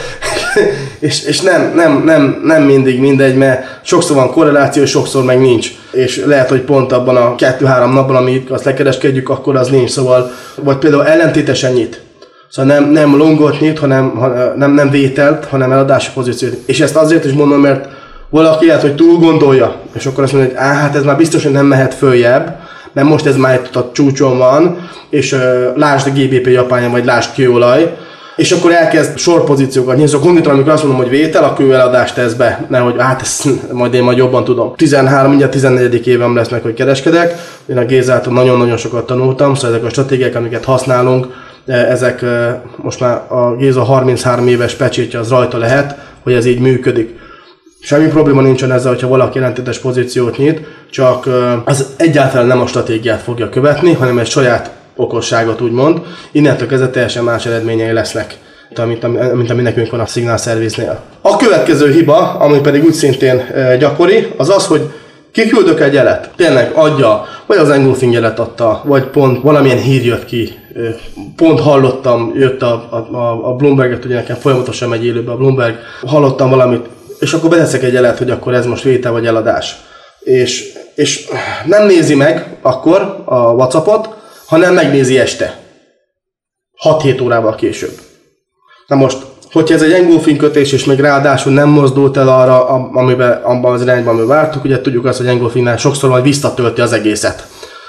és, 1.09 1.25
és 1.25 1.41
nem, 1.41 1.73
nem, 1.75 2.03
nem, 2.05 2.41
nem 2.45 2.63
mindig 2.63 3.01
mindegy, 3.01 3.37
mert 3.37 3.81
sokszor 3.83 4.17
van 4.17 4.31
korreláció, 4.31 4.85
sokszor 4.85 5.25
meg 5.25 5.41
nincs. 5.41 5.71
És 5.93 6.25
lehet, 6.27 6.49
hogy 6.49 6.61
pont 6.61 6.93
abban 6.93 7.17
a 7.17 7.35
kettő-három 7.35 7.93
napban, 7.93 8.17
amit 8.17 8.51
azt 8.51 8.65
lekereskedjük, 8.65 9.29
akkor 9.29 9.57
az 9.57 9.69
nincs. 9.69 9.91
Szóval, 9.91 10.31
vagy 10.55 10.77
például 10.77 11.07
ellentétesen 11.07 11.73
nyit. 11.73 12.03
Szóval 12.49 12.75
nem, 12.75 12.91
nem 12.91 13.17
longot 13.17 13.61
nyit, 13.61 13.79
hanem, 13.79 14.11
ha- 14.11 14.55
nem, 14.57 14.71
nem 14.71 14.91
vételt, 14.91 15.45
hanem 15.45 15.73
eladási 15.73 16.11
pozíciót. 16.15 16.57
És 16.67 16.81
ezt 16.81 16.97
azért 16.97 17.25
is 17.25 17.33
mondom, 17.33 17.61
mert 17.61 17.89
valaki 18.31 18.67
lehet, 18.67 18.83
hogy 18.83 18.95
túl 18.95 19.19
gondolja, 19.19 19.77
és 19.93 20.07
akkor 20.07 20.25
azt 20.25 20.33
mondja, 20.33 20.51
hogy 20.51 20.61
á, 20.61 20.73
hát 20.75 20.97
ez 20.97 21.05
már 21.05 21.17
biztos, 21.17 21.43
hogy 21.43 21.53
nem 21.53 21.67
mehet 21.67 21.95
följebb, 21.95 22.57
mert 22.93 23.09
most 23.09 23.27
ez 23.27 23.37
már 23.37 23.61
itt 23.65 23.77
a 23.77 23.91
csúcson 23.93 24.39
van, 24.39 24.89
és 25.11 25.33
uh, 25.33 25.41
lásd 25.77 26.07
a 26.07 26.11
GBP 26.11 26.47
Japánja, 26.47 26.91
vagy 26.91 27.05
lásd 27.05 27.35
kőolaj, 27.35 27.97
és 28.39 28.53
akkor 28.53 28.73
elkezd 28.73 29.19
sorpozíciókat 29.19 29.95
nyitni. 29.95 30.11
Szóval 30.11 30.27
konkrétan, 30.27 30.53
amikor 30.53 30.73
azt 30.73 30.83
mondom, 30.83 31.01
hogy 31.01 31.11
vétel, 31.11 31.45
akkor 31.45 31.65
ő 31.65 31.73
eladást 31.73 32.15
tesz 32.15 32.33
be, 32.33 32.67
mert 32.69 32.85
hogy 32.85 32.95
hát 32.99 33.21
ezt 33.21 33.49
majd 33.73 33.95
én 33.95 34.03
majd 34.03 34.19
jobban 34.19 34.45
tudom. 34.45 34.73
13, 34.77 35.29
mindjárt 35.29 35.53
14. 35.53 36.07
évem 36.07 36.35
lesz 36.35 36.49
meg, 36.49 36.63
hogy 36.63 36.75
kereskedek. 36.75 37.35
Én 37.67 37.79
a 37.79 37.85
Gézától 37.85 38.33
nagyon-nagyon 38.33 38.77
sokat 38.77 39.07
tanultam, 39.07 39.55
szóval 39.55 39.71
ezek 39.71 39.85
a 39.85 39.91
stratégiák, 39.91 40.35
amiket 40.35 40.65
használunk, 40.65 41.27
eh, 41.67 41.91
ezek 41.91 42.23
eh, 42.23 42.55
most 42.77 43.01
már 43.01 43.23
a 43.29 43.57
Géza 43.57 43.83
33 43.83 44.49
éves 44.49 44.75
pecsétje 44.75 45.19
az 45.19 45.29
rajta 45.29 45.59
lehet, 45.59 45.99
hogy 46.23 46.33
ez 46.33 46.47
így 46.47 46.61
működik. 46.61 47.19
Semmi 47.81 48.09
probléma 48.09 48.43
nincsen 48.43 48.73
ezzel, 48.73 48.93
hogyha 48.93 49.09
valaki 49.09 49.39
ellentétes 49.39 49.79
pozíciót 49.79 50.37
nyit, 50.37 50.61
csak 50.91 51.29
az 51.65 51.87
egyáltalán 51.97 52.47
nem 52.47 52.61
a 52.61 52.67
stratégiát 52.67 53.23
fogja 53.23 53.49
követni, 53.49 53.93
hanem 53.93 54.19
egy 54.19 54.27
saját 54.27 54.71
okosságot 54.97 55.61
úgymond. 55.61 56.01
Innentől 56.33 56.69
kezdve 56.69 56.91
teljesen 56.91 57.25
más 57.25 57.47
eredményei 57.47 57.93
lesznek 57.93 58.39
mint, 58.87 59.05
ami, 59.05 59.19
mint 59.35 59.51
ami 59.51 59.63
nekünk 59.63 59.91
van 59.91 60.01
a 60.01 60.07
Signal 60.07 60.37
Service-nél. 60.37 61.01
A 61.21 61.37
következő 61.37 61.93
hiba, 61.93 62.17
ami 62.17 62.61
pedig 62.61 62.85
úgy 62.85 62.93
szintén 62.93 63.43
gyakori, 63.79 64.27
az 64.37 64.49
az, 64.49 64.67
hogy 64.67 64.91
kiküldök 65.33 65.81
egy 65.81 65.93
jelet, 65.93 66.31
tényleg 66.37 66.73
adja, 66.75 67.25
vagy 67.47 67.57
az 67.57 67.71
engulfing 67.71 68.13
jelet 68.13 68.39
adta, 68.39 68.83
vagy 68.85 69.05
pont 69.05 69.43
valamilyen 69.43 69.79
hír 69.79 70.05
jött 70.05 70.25
ki, 70.25 70.53
pont 71.37 71.61
hallottam, 71.61 72.33
jött 72.35 72.63
a, 72.63 72.73
a, 73.13 73.51
a 73.51 73.55
Bloomberg-et, 73.55 74.05
ugye 74.05 74.15
nekem 74.15 74.37
folyamatosan 74.37 74.89
megy 74.89 75.05
élőbe 75.05 75.31
a 75.31 75.37
Bloomberg, 75.37 75.77
hallottam 76.07 76.51
valamit, 76.51 76.87
és 77.21 77.33
akkor 77.33 77.51
beteszek 77.51 77.83
egy 77.83 77.93
jelet, 77.93 78.19
hogy 78.19 78.31
akkor 78.31 78.55
ez 78.55 78.67
most 78.67 78.83
vétel 78.83 79.13
vagy 79.13 79.27
eladás. 79.27 79.77
És, 80.21 80.73
és 80.95 81.29
nem 81.67 81.87
nézi 81.87 82.15
meg 82.15 82.57
akkor 82.63 83.23
a 83.25 83.39
Whatsappot, 83.39 84.09
hanem 84.47 84.75
megnézi 84.75 85.19
este. 85.19 85.59
6-7 86.85 87.23
órával 87.23 87.55
később. 87.55 87.93
Na 88.87 88.97
most, 88.97 89.19
hogyha 89.53 89.75
ez 89.75 89.83
egy 89.83 89.93
engulfing 89.93 90.37
kötés, 90.39 90.73
és 90.73 90.85
még 90.85 91.01
ráadásul 91.01 91.53
nem 91.53 91.69
mozdult 91.69 92.17
el 92.17 92.29
arra, 92.29 92.67
amiben, 92.93 93.43
abban 93.43 93.73
az 93.73 93.83
irányban, 93.83 94.15
amiben 94.15 94.37
vártuk, 94.37 94.65
ugye 94.65 94.81
tudjuk 94.81 95.05
azt, 95.05 95.19
hogy 95.19 95.27
engulfingnál 95.27 95.77
sokszor 95.77 96.11
majd 96.11 96.23
visszatölti 96.23 96.81
az 96.81 96.93
egészet. 96.93 97.47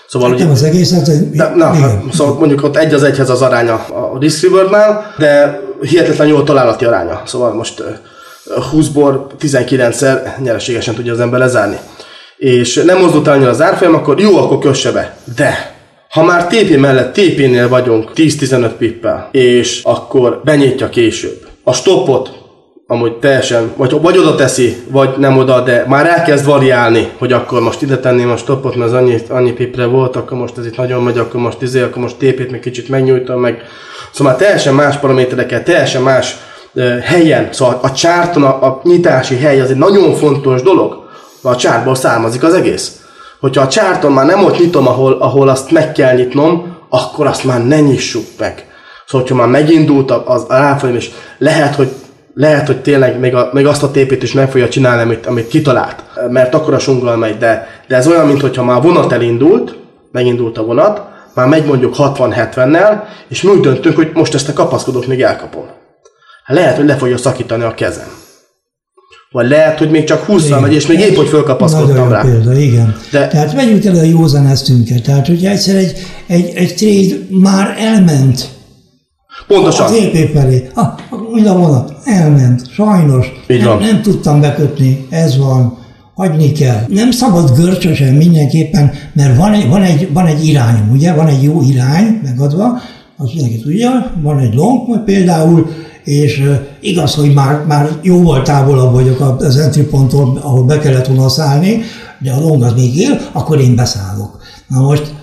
Szóval, 0.08 0.30
hát 0.30 0.40
nem 0.40 0.50
az 0.50 0.64
egészet, 0.64 1.36
de, 1.36 1.54
na, 1.56 1.74
hát, 1.74 2.02
szóval 2.14 2.34
mondjuk 2.34 2.64
ott 2.64 2.78
egy 2.78 2.94
az 2.94 3.04
egyhez 3.04 3.30
az 3.30 3.42
aránya 3.42 3.76
a 4.14 4.18
Discover-nál, 4.18 5.14
de 5.18 5.60
hihetetlen 5.82 6.28
jó 6.28 6.42
találati 6.42 6.86
aránya. 6.86 7.22
Szóval 7.26 7.54
most 7.54 7.84
20-ból 8.56 9.22
19-szer 9.42 10.40
nyereségesen 10.44 10.96
tudja 10.96 11.14
az 11.14 11.20
ember 11.20 11.40
lezárni. 11.40 11.78
És 12.38 12.76
nem 12.86 13.00
mozdult 13.00 13.28
annyira 13.28 13.50
az 13.50 13.62
árfolyam, 13.62 13.94
akkor 13.94 14.20
jó, 14.20 14.38
akkor 14.38 14.60
kösse 14.60 14.92
be. 14.92 15.18
De 15.36 15.78
ha 16.10 16.24
már 16.24 16.48
TP 16.48 16.78
mellett 16.78 17.14
TP-nél 17.14 17.70
vagyunk 17.70 18.12
10-15 18.16 18.72
pippel, 18.78 19.30
és 19.32 19.82
akkor 19.84 20.42
benyitja 20.44 20.90
később. 20.90 21.48
A 21.64 21.74
stopot 21.74 22.40
amúgy 22.88 23.14
teljesen, 23.14 23.72
vagy, 23.76 24.02
vagy 24.02 24.18
oda 24.18 24.36
teszi, 24.36 24.76
vagy 24.92 25.10
nem 25.18 25.38
oda, 25.38 25.62
de 25.62 25.86
már 25.88 26.06
elkezd 26.06 26.46
variálni, 26.46 27.10
hogy 27.18 27.34
akkor 27.34 27.62
most 27.62 27.82
ide 27.82 27.98
tenném 27.98 28.30
a 28.30 28.38
stopot, 28.38 28.76
mert 28.76 28.92
az 28.92 28.98
annyi, 28.98 29.18
annyi 29.30 29.52
pipre 29.52 29.86
volt, 29.86 30.16
akkor 30.16 30.38
most 30.38 30.58
ez 30.58 30.66
itt 30.66 30.78
nagyon 30.78 31.04
megy, 31.04 31.18
akkor 31.18 31.40
most 31.40 31.62
izé, 31.62 31.82
akkor 31.82 32.02
most 32.02 32.16
TP-t 32.16 32.52
még 32.52 32.60
kicsit 32.60 32.90
megnyújtom 32.90 33.40
meg. 33.40 33.64
Szóval 34.12 34.32
már 34.32 34.42
teljesen 34.42 34.74
más 34.74 34.98
paramétereket, 34.98 35.64
teljesen 35.64 36.02
más 36.02 36.36
helyen, 37.04 37.48
szóval 37.52 37.80
a 37.82 37.92
csárton 37.92 38.44
a, 38.44 38.66
a 38.66 38.82
nyitási 38.84 39.36
hely 39.36 39.62
az 39.62 39.70
egy 39.70 39.78
nagyon 39.78 40.16
fontos 40.16 40.62
dolog, 40.62 41.08
a 41.42 41.56
csártból 41.56 41.96
származik 41.96 42.44
az 42.44 42.54
egész. 42.54 43.02
Hogyha 43.40 43.62
a 43.62 43.68
csárton 43.68 44.12
már 44.12 44.26
nem 44.26 44.44
ott 44.44 44.60
nyitom, 44.60 44.88
ahol, 44.88 45.14
ahol 45.14 45.50
azt 45.50 45.72
meg 45.72 45.92
kell 45.92 46.16
nyitnom, 46.16 46.78
akkor 46.90 47.28
azt 47.28 47.44
már 47.44 47.66
ne 47.66 47.80
nyissuk 47.80 48.26
meg. 48.40 48.66
Szóval, 49.06 49.28
hogyha 49.28 49.36
már 49.36 49.62
megindult 49.62 50.12
az 50.12 50.46
árfolyam, 50.48 50.96
és 50.96 51.10
lehet, 51.38 51.76
hogy 51.76 51.90
lehet, 52.34 52.68
hogy 52.68 52.82
tényleg 52.82 53.20
még, 53.20 53.36
a, 53.36 53.50
még 53.54 53.66
azt 53.66 53.84
a 53.84 53.92
tépét 53.92 54.24
is 54.24 54.34
meg 54.34 54.50
fogja 54.52 54.70
csinálni, 54.70 55.02
amit, 55.02 55.26
amit 55.26 55.48
kitalált, 55.48 56.04
mert 56.30 56.54
akkor 56.54 56.74
a 56.74 56.80
sunggal 56.80 57.16
megy, 57.16 57.38
de, 57.38 57.68
de 57.88 57.96
ez 57.96 58.08
olyan, 58.08 58.28
mintha 58.28 58.64
már 58.64 58.78
a 58.78 58.82
vonat 58.82 59.12
elindult, 59.12 59.76
megindult 60.12 60.58
a 60.58 60.64
vonat, 60.64 61.02
már 61.34 61.48
megy 61.48 61.66
mondjuk 61.66 61.96
60-70-nel, 61.98 63.04
és 63.28 63.42
mi 63.42 63.52
úgy 63.52 63.60
döntünk, 63.60 63.96
hogy 63.96 64.12
most 64.14 64.34
ezt 64.34 64.50
a 64.50 64.54
kapaszkodót 64.54 65.08
még 65.08 65.22
elkapom. 65.22 65.79
Lehet, 66.52 66.76
hogy 66.76 66.86
le 66.86 66.96
fogja 66.96 67.18
szakítani 67.18 67.64
a 67.64 67.74
kezem. 67.74 68.08
Vagy 69.32 69.50
lehet, 69.50 69.78
hogy 69.78 69.90
még 69.90 70.04
csak 70.04 70.24
20 70.24 70.48
megy, 70.48 70.74
és 70.74 70.88
még 70.88 71.00
épp, 71.00 71.16
hogy 71.16 71.28
fölkapaszkodtam 71.28 72.10
rá. 72.10 72.22
Példa, 72.22 72.58
igen. 72.58 72.96
De... 73.12 73.28
Tehát 73.28 73.54
vegyük 73.54 73.86
el 73.86 73.96
a 73.96 74.02
józan 74.02 74.48
eszünket. 74.48 75.04
Tehát, 75.04 75.28
hogyha 75.28 75.50
egyszer 75.50 75.76
egy, 75.76 75.94
egy, 76.28 76.52
egy 76.56 76.76
trade 76.76 77.26
már 77.30 77.76
elment, 77.78 78.50
Pontosan. 79.48 79.86
Az 79.86 79.94
EP 79.94 80.32
felé. 80.34 80.70
Ah, 80.74 80.88
a 81.46 81.58
vonat, 81.58 81.94
elment, 82.04 82.74
sajnos. 82.74 83.32
Így 83.48 83.64
nem, 83.64 83.80
nem 83.80 84.02
tudtam 84.02 84.42
bekötni, 84.42 85.08
ez 85.10 85.38
van, 85.38 85.78
hagyni 86.16 86.52
kell. 86.52 86.86
Nem 86.88 87.12
szabad 87.12 87.52
görcsösen 87.56 88.14
mindenképpen, 88.14 88.92
mert 89.14 89.38
van 89.38 89.54
egy, 89.54 89.70
van 89.70 89.82
egy, 89.82 90.14
van 90.14 90.26
egy 90.26 90.48
irány, 90.48 90.90
ugye? 90.92 91.14
Van 91.14 91.28
egy 91.28 91.44
jó 91.44 91.62
irány 91.62 92.20
megadva, 92.24 92.80
azt 93.18 93.34
mindenki 93.34 93.60
tudja, 93.60 94.12
van 94.22 94.40
egy 94.40 94.54
long 94.54 95.04
például, 95.04 95.70
és 96.04 96.44
igaz, 96.80 97.16
hogy 97.16 97.34
már, 97.34 97.66
már 97.68 97.90
jóval 98.02 98.42
távolabb 98.42 98.94
vagyok 98.94 99.36
az 99.40 99.58
entry 99.58 99.84
ponttól, 99.84 100.40
ahol 100.42 100.64
be 100.64 100.80
kellett 100.80 101.08
volna 101.08 101.30
szállni, 101.30 101.82
de 102.20 102.32
a 102.32 102.40
long 102.40 102.64
az 102.64 102.74
még 102.74 102.98
él, 102.98 103.20
akkor 103.32 103.60
én 103.60 103.76
beszállok. 103.76 104.38
Na 104.68 104.82
most 104.82 105.14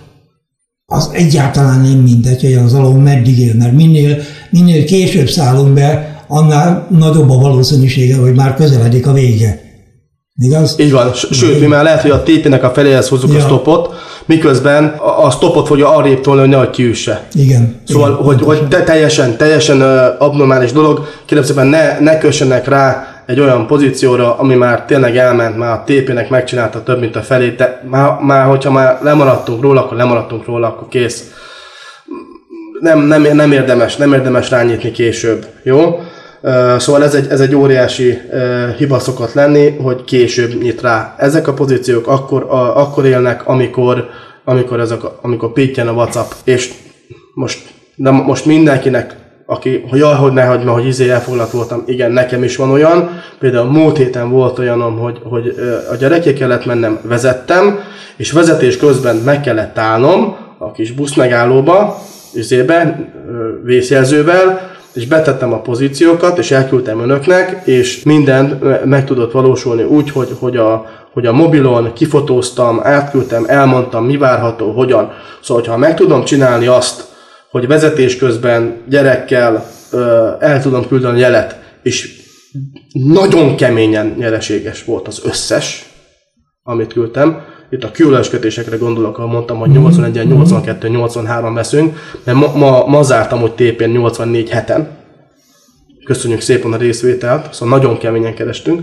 az 0.86 1.10
egyáltalán 1.12 1.80
nem 1.80 1.98
mindegy, 1.98 2.40
hogy 2.40 2.54
az 2.54 2.74
alom 2.74 3.02
meddig 3.02 3.38
él, 3.38 3.54
mert 3.54 3.72
minél, 3.72 4.18
minél 4.50 4.84
később 4.84 5.28
szállunk 5.28 5.74
be, 5.74 6.16
annál 6.28 6.86
nagyobb 6.90 7.30
a 7.30 7.38
valószínűsége, 7.38 8.16
hogy 8.16 8.34
már 8.34 8.54
közeledik 8.54 9.06
a 9.06 9.12
vége. 9.12 9.60
Igaz? 10.38 10.74
Így 10.78 10.92
van. 10.92 11.12
Sőt, 11.12 11.60
mi 11.60 11.66
már 11.66 11.82
lehet, 11.82 12.00
hogy 12.00 12.10
a 12.10 12.22
TP-nek 12.22 12.62
a 12.62 12.70
feléhez 12.70 13.08
hozzuk 13.08 13.32
ja. 13.32 13.36
a 13.36 13.40
stopot, 13.40 13.94
miközben 14.26 14.84
a 15.24 15.30
stopot 15.30 15.66
fogja 15.66 15.94
arrébb 15.94 16.20
tolni, 16.20 16.40
hogy 16.40 16.48
nehogy 16.48 16.70
kiüsse. 16.70 17.26
Igen. 17.32 17.80
Szóval, 17.86 18.10
igen, 18.10 18.22
hogy, 18.24 18.42
hogy 18.42 18.68
te, 18.68 18.82
teljesen, 18.82 19.36
teljesen 19.36 19.80
abnormális 20.18 20.72
dolog, 20.72 21.08
kérem 21.24 21.44
szépen 21.44 21.66
ne, 21.66 21.98
ne 22.00 22.18
kössenek 22.18 22.68
rá 22.68 23.16
egy 23.26 23.40
olyan 23.40 23.66
pozícióra, 23.66 24.38
ami 24.38 24.54
már 24.54 24.84
tényleg 24.84 25.16
elment, 25.16 25.56
már 25.56 25.72
a 25.72 25.82
TP-nek 25.86 26.30
megcsinálta 26.30 26.82
több, 26.82 27.00
mint 27.00 27.16
a 27.16 27.22
felét, 27.22 27.56
de 27.56 27.82
már, 27.90 28.18
már 28.20 28.46
hogyha 28.46 28.70
már 28.70 28.98
lemaradtunk 29.02 29.62
róla, 29.62 29.84
akkor 29.84 29.96
lemaradtunk 29.96 30.46
róla, 30.46 30.66
akkor 30.66 30.88
kész. 30.88 31.30
Nem, 32.80 33.00
nem, 33.00 33.22
nem 33.22 33.52
érdemes, 33.52 33.96
nem 33.96 34.12
érdemes 34.12 34.50
rányítni 34.50 34.90
később, 34.90 35.46
jó? 35.62 35.98
Szóval 36.78 37.04
ez 37.04 37.14
egy, 37.14 37.26
ez 37.30 37.40
egy 37.40 37.54
óriási 37.54 38.18
hiba 38.76 38.98
szokott 38.98 39.32
lenni, 39.32 39.70
hogy 39.70 40.04
később 40.04 40.62
nyit 40.62 40.80
rá. 40.80 41.14
Ezek 41.18 41.48
a 41.48 41.52
pozíciók 41.52 42.06
akkor, 42.06 42.42
a, 42.42 42.80
akkor 42.80 43.06
élnek, 43.06 43.48
amikor, 43.48 44.08
amikor, 44.44 44.80
ezek, 44.80 45.00
amikor 45.22 45.52
pittyen 45.52 45.88
a 45.88 45.92
WhatsApp, 45.92 46.30
és 46.44 46.72
most, 47.34 47.68
de 47.94 48.10
most 48.10 48.44
mindenkinek 48.44 49.16
aki, 49.46 49.84
hogy 49.90 49.98
jaj, 49.98 50.14
hogy 50.14 50.32
ne 50.32 50.44
hagyd 50.44 50.64
mert 50.64 50.76
hogy 50.76 50.86
izé 50.86 51.10
elfoglalt 51.10 51.50
voltam. 51.50 51.82
Igen, 51.86 52.12
nekem 52.12 52.42
is 52.42 52.56
van 52.56 52.70
olyan. 52.70 53.20
Például 53.38 53.70
múlt 53.70 53.96
héten 53.96 54.30
volt 54.30 54.58
olyanom, 54.58 54.98
hogy, 54.98 55.20
hogy 55.24 55.54
a 55.90 55.94
gyereké 55.94 56.32
kellett 56.32 56.64
mennem, 56.64 56.98
vezettem, 57.02 57.78
és 58.16 58.32
vezetés 58.32 58.76
közben 58.76 59.16
meg 59.16 59.40
kellett 59.40 59.78
állnom 59.78 60.36
a 60.58 60.72
kis 60.72 60.92
busz 60.92 61.14
megállóba, 61.14 61.98
izébe, 62.34 63.10
vészjelzővel, 63.64 64.75
és 64.96 65.06
betettem 65.06 65.52
a 65.52 65.60
pozíciókat, 65.60 66.38
és 66.38 66.50
elküldtem 66.50 67.00
önöknek, 67.00 67.66
és 67.66 68.02
minden 68.02 68.44
meg 68.84 69.04
tudott 69.04 69.32
valósulni 69.32 69.82
úgy, 69.82 70.10
hogy, 70.10 70.28
hogy, 70.38 70.56
a, 70.56 70.86
hogy 71.12 71.26
a 71.26 71.32
mobilon 71.32 71.92
kifotóztam, 71.92 72.80
átküldtem, 72.82 73.44
elmondtam, 73.46 74.04
mi 74.04 74.16
várható, 74.16 74.72
hogyan. 74.72 75.12
Szóval, 75.42 75.64
ha 75.64 75.76
meg 75.76 75.94
tudom 75.94 76.24
csinálni 76.24 76.66
azt, 76.66 77.04
hogy 77.50 77.66
vezetés 77.66 78.16
közben 78.16 78.82
gyerekkel 78.88 79.66
ö, 79.90 80.28
el 80.38 80.62
tudom 80.62 80.86
küldeni 80.88 81.18
jelet, 81.18 81.58
és 81.82 82.24
nagyon 82.92 83.56
keményen 83.56 84.14
nyereséges 84.18 84.84
volt 84.84 85.08
az 85.08 85.20
összes, 85.24 85.86
amit 86.62 86.92
küldtem. 86.92 87.44
Itt 87.70 87.84
a 87.84 87.90
különös 87.90 88.28
kötésekre 88.28 88.76
gondolok, 88.76 89.18
ahol 89.18 89.30
mondtam, 89.30 89.58
hogy 89.58 89.70
81 89.70 90.28
82 90.28 90.88
83 90.88 91.54
veszünk, 91.54 91.98
mert 92.24 92.38
ma, 92.38 92.52
ma, 92.54 92.86
ma 92.86 93.02
zártam, 93.02 93.40
hogy 93.40 93.52
TP-n 93.52 93.90
84 93.90 94.48
heten. 94.48 94.88
Köszönjük 96.04 96.40
szépen 96.40 96.72
a 96.72 96.76
részvételt, 96.76 97.54
szóval 97.54 97.78
nagyon 97.78 97.98
keményen 97.98 98.34
kerestünk. 98.34 98.80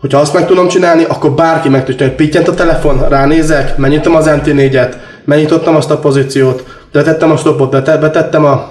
Hogyha 0.00 0.18
azt 0.18 0.34
meg 0.34 0.46
tudom 0.46 0.68
csinálni, 0.68 1.04
akkor 1.04 1.32
bárki 1.32 1.68
meg 1.68 1.84
tudja, 1.84 2.06
hogy 2.06 2.14
pittyent 2.14 2.48
a 2.48 2.54
telefon, 2.54 3.08
ránézek, 3.08 3.76
megnyitom 3.76 4.14
az 4.14 4.26
MT4-et, 4.28 4.94
megnyitottam 5.24 5.76
azt 5.76 5.90
a 5.90 5.98
pozíciót, 5.98 6.64
betettem 6.92 7.30
a 7.30 7.36
stopot, 7.36 7.70
betettem 7.70 8.44
a, 8.44 8.70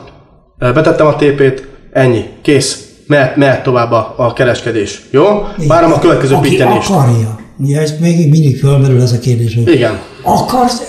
betettem 0.58 1.08
a 1.08 1.16
TP-t, 1.16 1.68
ennyi, 1.92 2.26
kész. 2.42 2.86
Mehet, 3.08 3.36
mehet 3.36 3.64
tovább 3.64 3.92
a, 3.92 4.14
a 4.18 4.34
kereskedés. 4.34 5.02
Jó? 5.10 5.48
Várom 5.68 5.92
a 5.92 6.00
következő 6.00 6.36
Aki 6.36 6.50
pittenést. 6.50 6.90
akarja. 6.90 7.40
Ugye 7.62 7.82
ez 7.82 7.94
még 8.00 8.30
mindig 8.30 8.60
fölmerül 8.60 9.02
ez 9.02 9.12
a 9.12 9.20
kérdés, 9.20 9.56
hogy 9.56 9.74
Igen. 9.74 10.00
akarsz 10.24 10.82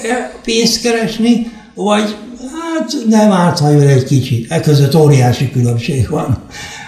pénzt 0.45 0.81
keresni, 0.81 1.51
vagy 1.75 2.17
hát 2.53 2.95
nem 3.09 3.31
árt, 3.31 3.59
ha 3.59 3.69
egy 3.69 4.05
kicsit. 4.05 4.53
E 4.53 4.61
között 4.61 4.95
óriási 4.95 5.51
különbség 5.51 6.09
van. 6.11 6.39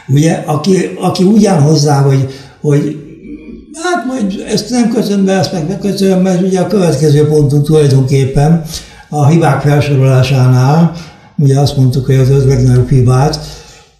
Ugye, 0.08 0.42
aki, 0.46 0.90
aki 1.00 1.24
úgy 1.24 1.46
áll 1.46 1.60
hozzá, 1.60 2.00
hogy, 2.00 2.34
hogy 2.60 2.96
hát 3.82 4.06
majd 4.06 4.44
ezt 4.48 4.70
nem 4.70 4.88
köszönöm 4.88 5.24
be, 5.24 5.32
ezt 5.32 5.52
meg 5.52 5.68
megköszönöm, 5.68 6.20
mert 6.20 6.42
ugye 6.42 6.60
a 6.60 6.66
következő 6.66 7.26
pontunk 7.26 7.64
tulajdonképpen 7.64 8.62
a 9.08 9.26
hibák 9.26 9.60
felsorolásánál, 9.60 10.92
ugye 11.36 11.60
azt 11.60 11.76
mondtuk, 11.76 12.06
hogy 12.06 12.14
az 12.14 12.30
öt 12.30 12.44
legnagyobb 12.44 12.88
hibát, 12.88 13.38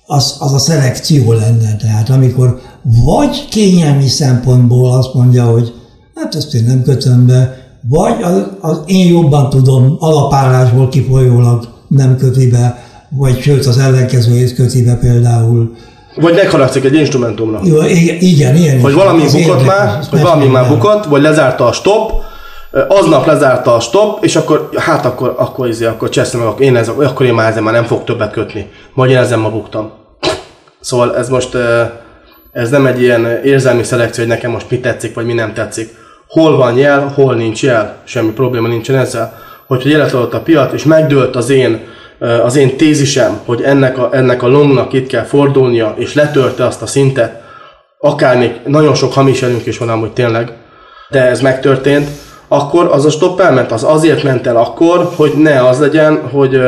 az, 0.07 0.37
az 0.39 0.53
a 0.53 0.59
szelekció 0.59 1.33
lenne. 1.33 1.77
Tehát 1.77 2.11
amikor 2.11 2.61
vagy 2.83 3.49
kényelmi 3.49 4.09
szempontból 4.09 4.93
azt 4.93 5.15
mondja, 5.15 5.45
hogy 5.45 5.73
hát 6.15 6.35
ezt 6.35 6.55
én 6.55 6.65
nem 6.65 6.83
kötöm 6.83 7.27
be, 7.27 7.63
vagy 7.89 8.23
az, 8.23 8.47
az 8.61 8.81
én 8.87 9.13
jobban 9.13 9.51
tudom, 9.51 9.97
alapállásból 9.99 10.89
kifolyólag 10.89 11.69
nem 11.89 12.17
köti 12.17 12.51
be, 12.51 12.85
vagy 13.09 13.41
sőt 13.41 13.67
az 13.67 13.79
ellenkezőjét 13.79 14.55
köti 14.55 14.85
be 14.85 14.95
például. 14.95 15.75
Vagy 16.21 16.35
megharagszik 16.35 16.85
egy 16.85 16.95
instrumentumra. 16.95 17.61
Jó, 17.65 17.83
igen, 18.19 18.57
ilyen 18.57 18.81
Hogy 18.81 18.95
valami 18.95 19.23
bukott 19.33 19.67
már, 19.67 20.05
hogy 20.11 20.21
valami 20.21 20.47
már 20.47 20.69
bukott, 20.69 21.05
vagy 21.05 21.23
lezárta 21.23 21.67
a 21.67 21.73
stop, 21.73 22.13
aznap 22.89 23.27
lezárta 23.27 23.75
a 23.75 23.81
stop, 23.81 24.25
és 24.25 24.37
akkor, 24.37 24.69
hát 24.77 25.05
akkor, 25.05 25.35
akkor, 25.37 25.69
izé, 25.69 25.85
akkor 25.85 26.09
cseszem 26.09 26.41
meg, 26.41 26.53
én, 26.59 26.77
ez, 26.77 26.89
akkor 26.89 27.27
én 27.27 27.35
már 27.35 27.51
ezen 27.51 27.63
már 27.63 27.73
nem 27.73 27.85
fog 27.85 28.05
többet 28.05 28.33
kötni. 28.33 28.71
Majd 28.95 29.11
én 29.11 29.17
ezen 29.17 29.39
ma 29.39 29.51
buktam. 29.51 29.93
Szóval 30.81 31.17
ez 31.17 31.29
most, 31.29 31.57
ez 32.53 32.71
nem 32.71 32.87
egy 32.87 33.03
ilyen 33.03 33.41
érzelmi 33.45 33.83
szelekció, 33.83 34.25
hogy 34.25 34.33
nekem 34.33 34.51
most 34.51 34.71
mi 34.71 34.81
tetszik, 34.81 35.15
vagy 35.15 35.25
mi 35.25 35.33
nem 35.33 35.55
tetszik. 35.55 35.89
Hol 36.29 36.57
van 36.57 36.77
jel, 36.77 37.13
hol 37.15 37.35
nincs 37.35 37.63
jel, 37.63 37.97
semmi 38.05 38.31
probléma 38.31 38.69
nincsen 38.69 38.97
ezzel. 38.97 39.39
Hogyha 39.67 39.89
jelet 39.89 40.13
adott 40.13 40.35
a 40.35 40.41
piac, 40.41 40.73
és 40.73 40.85
megdőlt 40.85 41.37
az 41.37 41.51
én, 41.51 41.81
az 42.43 42.57
én 42.57 42.77
tézisem, 42.77 43.41
hogy 43.45 43.63
ennek 43.63 43.99
a, 43.99 44.09
ennek 44.13 44.43
a 44.43 44.49
longnak 44.49 44.93
itt 44.93 45.07
kell 45.07 45.23
fordulnia, 45.23 45.95
és 45.97 46.15
letörte 46.15 46.67
azt 46.67 46.83
a 46.83 46.87
szintet, 46.87 47.43
akár 47.99 48.39
még 48.39 48.61
nagyon 48.67 48.95
sok 48.95 49.13
hamis 49.13 49.43
elünk 49.43 49.67
is 49.67 49.79
van 49.79 49.89
amúgy 49.89 50.13
tényleg, 50.13 50.53
de 51.09 51.23
ez 51.29 51.41
megtörtént, 51.41 52.09
akkor 52.55 52.89
az 52.93 53.05
a 53.05 53.11
stop 53.11 53.41
elment, 53.41 53.73
az 53.73 53.85
azért 53.85 54.23
ment 54.23 54.47
el 54.47 54.57
akkor, 54.57 55.11
hogy 55.17 55.33
ne 55.37 55.67
az 55.69 55.79
legyen, 55.79 56.29
hogy 56.33 56.61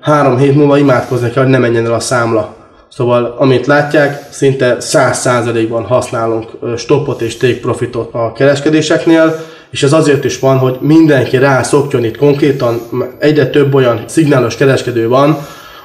három 0.00 0.36
hét 0.36 0.54
múlva 0.54 0.78
imádkozni 0.78 1.30
kell, 1.30 1.42
hogy 1.42 1.52
ne 1.52 1.58
menjen 1.58 1.86
el 1.86 1.92
a 1.92 2.00
számla. 2.00 2.54
Szóval, 2.88 3.34
amit 3.38 3.66
látják, 3.66 4.26
szinte 4.30 4.76
100%-ban 4.80 5.84
használunk 5.84 6.50
stopot 6.76 7.20
és 7.20 7.36
take 7.36 7.60
profitot 7.60 8.14
a 8.14 8.32
kereskedéseknél, 8.32 9.40
és 9.70 9.82
ez 9.82 9.92
azért 9.92 10.24
is 10.24 10.38
van, 10.38 10.58
hogy 10.58 10.76
mindenki 10.80 11.36
rá 11.36 11.62
szokjon 11.62 12.04
itt 12.04 12.16
konkrétan, 12.16 12.80
egyre 13.18 13.46
több 13.46 13.74
olyan 13.74 14.02
szignálos 14.06 14.56
kereskedő 14.56 15.08
van, 15.08 15.38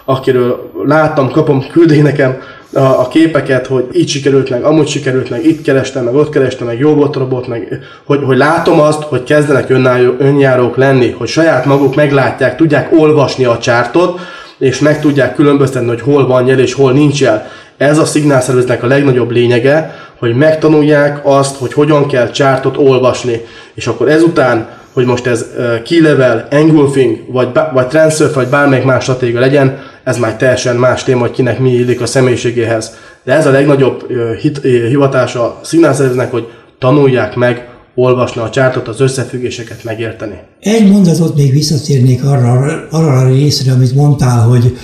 akiről 0.06 0.72
láttam, 0.86 1.32
kapom, 1.32 1.68
küldi 1.72 2.02
nekem 2.02 2.38
a, 2.74 2.80
a 2.80 3.08
képeket, 3.08 3.68
hogy 3.68 3.88
így 3.92 4.10
sikerült 4.10 4.50
meg, 4.50 4.64
amúgy 4.64 4.88
sikerült 4.88 5.30
meg, 5.30 5.46
itt 5.46 5.62
kerestem 5.62 6.04
meg, 6.04 6.16
ott 6.16 6.30
kerestem 6.30 6.68
meg, 6.68 6.80
jó 6.80 6.94
volt 6.94 7.16
robot, 7.16 7.48
meg, 7.48 7.80
hogy, 8.06 8.20
hogy 8.24 8.38
látom 8.38 8.80
azt, 8.80 9.04
hogy 9.04 9.24
kezdenek 9.24 9.70
önálló, 9.70 10.16
önjárók 10.18 10.78
lenni, 10.78 11.12
hogy 11.12 11.28
saját 11.28 11.66
maguk 11.66 11.96
meglátják, 11.96 12.56
tudják 12.56 12.92
olvasni 12.92 13.46
a 13.46 13.58
csártot, 13.58 14.20
és 14.58 14.80
meg 14.80 15.00
tudják 15.00 15.36
különböztetni, 15.36 15.88
hogy 15.88 16.02
hol 16.02 16.28
van 16.28 16.48
jel 16.48 16.60
és 16.60 16.74
hol 16.74 16.92
nincs 16.92 17.22
jel. 17.22 17.48
Ez 17.78 17.98
a 17.98 18.06
szignálszerveznek 18.06 18.84
a 18.84 18.88
legnagyobb 18.88 19.32
lényege, 19.32 19.96
hogy 20.20 20.36
megtanulják 20.36 21.20
azt, 21.24 21.56
hogy 21.56 21.74
hogyan 21.74 22.08
kell 22.08 22.30
csártot 22.30 22.78
olvasni. 22.78 23.42
És 23.74 23.88
akkor 23.88 24.10
ezután, 24.10 24.68
hogy 24.94 25.06
most 25.06 25.28
ez 25.28 25.46
key 25.86 26.02
level, 26.02 26.48
engulfing, 26.50 27.18
vagy, 27.28 27.48
vagy 27.74 27.88
transfer, 27.88 28.34
vagy 28.34 28.48
bármelyik 28.48 28.86
más 28.86 29.04
stratégia 29.04 29.40
legyen, 29.40 29.80
ez 30.04 30.18
már 30.18 30.38
teljesen 30.38 30.76
más 30.76 31.04
téma, 31.04 31.20
hogy 31.20 31.32
kinek 31.32 31.60
mi 31.60 31.72
illik 31.72 32.02
a 32.02 32.06
személyiségéhez. 32.06 32.92
De 33.24 33.34
ez 33.34 33.46
a 33.46 33.52
legnagyobb 33.52 34.12
hit, 34.40 34.62
hivatása 34.62 35.44
a 35.44 35.60
szignálszerveznek, 35.64 36.32
hogy 36.32 36.48
tanulják 36.80 37.36
meg 37.36 37.68
olvasni 37.96 38.42
a 38.42 38.50
csártot, 38.50 38.88
az 38.88 39.00
összefüggéseket 39.00 39.84
megérteni. 39.84 40.40
Egy 40.60 40.92
mondatot 40.92 41.36
még 41.36 41.52
visszatérnék 41.52 42.24
arra, 42.24 42.88
arra 42.92 43.18
a 43.18 43.28
részre, 43.28 43.72
amit 43.72 43.96
mondtál, 43.96 44.40
hogy 44.40 44.78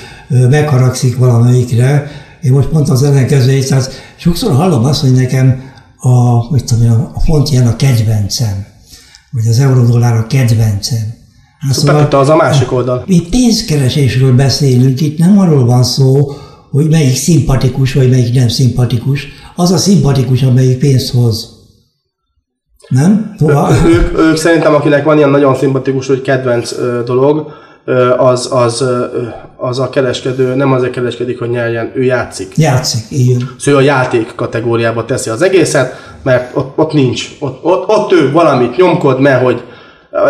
megharagszik 0.49 1.17
valamelyikre. 1.17 2.11
Én 2.41 2.51
most 2.51 2.67
pont 2.67 2.89
az 2.89 3.03
ellenkezőjét, 3.03 3.67
tehát 3.67 3.91
sokszor 4.17 4.51
hallom 4.51 4.85
azt, 4.85 5.01
hogy 5.01 5.13
nekem 5.13 5.71
a, 5.97 6.51
mit 6.53 6.65
tudom, 6.65 7.11
a 7.13 7.19
font 7.19 7.49
ilyen 7.51 7.67
a 7.67 7.75
kedvencem, 7.75 8.65
vagy 9.31 9.47
az 9.47 9.59
eurodollár 9.59 10.15
a 10.15 10.27
kedvencem. 10.27 11.18
Szóval, 11.71 12.07
az 12.11 12.29
a 12.29 12.35
másik 12.35 12.71
oldal. 12.71 13.03
Mi 13.07 13.21
pénzkeresésről 13.29 14.35
beszélünk, 14.35 15.01
itt 15.01 15.17
nem 15.17 15.39
arról 15.39 15.65
van 15.65 15.83
szó, 15.83 16.31
hogy 16.71 16.89
melyik 16.89 17.15
szimpatikus, 17.15 17.93
vagy 17.93 18.09
melyik 18.09 18.33
nem 18.33 18.47
szimpatikus. 18.47 19.27
Az 19.55 19.71
a 19.71 19.77
szimpatikus, 19.77 20.41
amelyik 20.41 20.79
pénzt 20.79 21.11
hoz. 21.11 21.57
Nem? 22.87 23.35
Szóval... 23.39 23.73
Ők, 23.85 24.17
ők 24.17 24.35
szerintem, 24.35 24.73
akinek 24.73 25.03
van 25.03 25.17
ilyen 25.17 25.29
nagyon 25.29 25.55
szimpatikus, 25.55 26.07
hogy 26.07 26.21
kedvenc 26.21 26.71
ö, 26.71 27.01
dolog, 27.05 27.51
ö, 27.85 28.09
az, 28.17 28.49
az, 28.51 28.81
ö, 28.81 29.05
az 29.57 29.79
a 29.79 29.89
kereskedő, 29.89 30.55
nem 30.55 30.71
azért 30.71 30.91
kereskedik, 30.91 31.39
hogy 31.39 31.49
nyerjen, 31.49 31.91
ő 31.95 32.03
játszik. 32.03 32.57
Játszik, 32.57 33.19
igen. 33.19 33.49
Szóval 33.57 33.81
a 33.81 33.83
játék 33.83 34.33
kategóriába 34.35 35.05
teszi 35.05 35.29
az 35.29 35.41
egészet, 35.41 36.15
mert 36.23 36.55
ott, 36.55 36.77
ott 36.77 36.93
nincs. 36.93 37.29
Ott, 37.39 37.63
ott, 37.63 37.87
ott 37.87 38.11
ő 38.11 38.31
valamit 38.31 38.77
nyomkod, 38.77 39.19
mert 39.19 39.43
hogy 39.43 39.63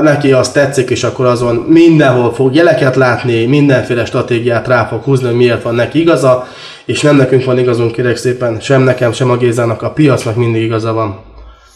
neki 0.02 0.32
az 0.32 0.52
tetszik, 0.52 0.90
és 0.90 1.04
akkor 1.04 1.26
azon 1.26 1.56
mindenhol 1.56 2.34
fog 2.34 2.56
jeleket 2.56 2.96
látni, 2.96 3.46
mindenféle 3.46 4.06
stratégiát 4.06 4.68
rá 4.68 4.86
fog 4.86 5.04
húzni, 5.04 5.32
miért 5.32 5.64
van 5.64 5.76
neki 5.76 6.00
igaza, 6.00 6.48
és 6.86 7.02
nem 7.02 7.16
nekünk 7.16 7.44
van 7.44 7.58
igazunk, 7.58 7.92
kérek 7.92 8.16
szépen, 8.18 8.60
sem 8.60 8.82
nekem, 8.82 9.12
sem 9.12 9.30
a 9.30 9.38
Gézának, 9.38 9.82
a 9.82 9.92
piacnak 9.92 10.36
mindig 10.36 10.62
igaza 10.62 10.94
van. 10.94 11.20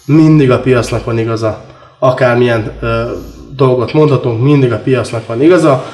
Mindig 0.06 0.52
a 0.52 0.60
piacnak 0.60 1.06
van 1.06 1.18
igaza. 1.18 1.62
Akármilyen 2.00 2.72
ö, 2.82 3.04
dolgot 3.56 3.94
mondhatunk, 3.94 4.42
mindig 4.42 4.72
a 4.72 4.78
piacnak 4.78 5.28
van 5.28 5.42
igaza, 5.42 5.86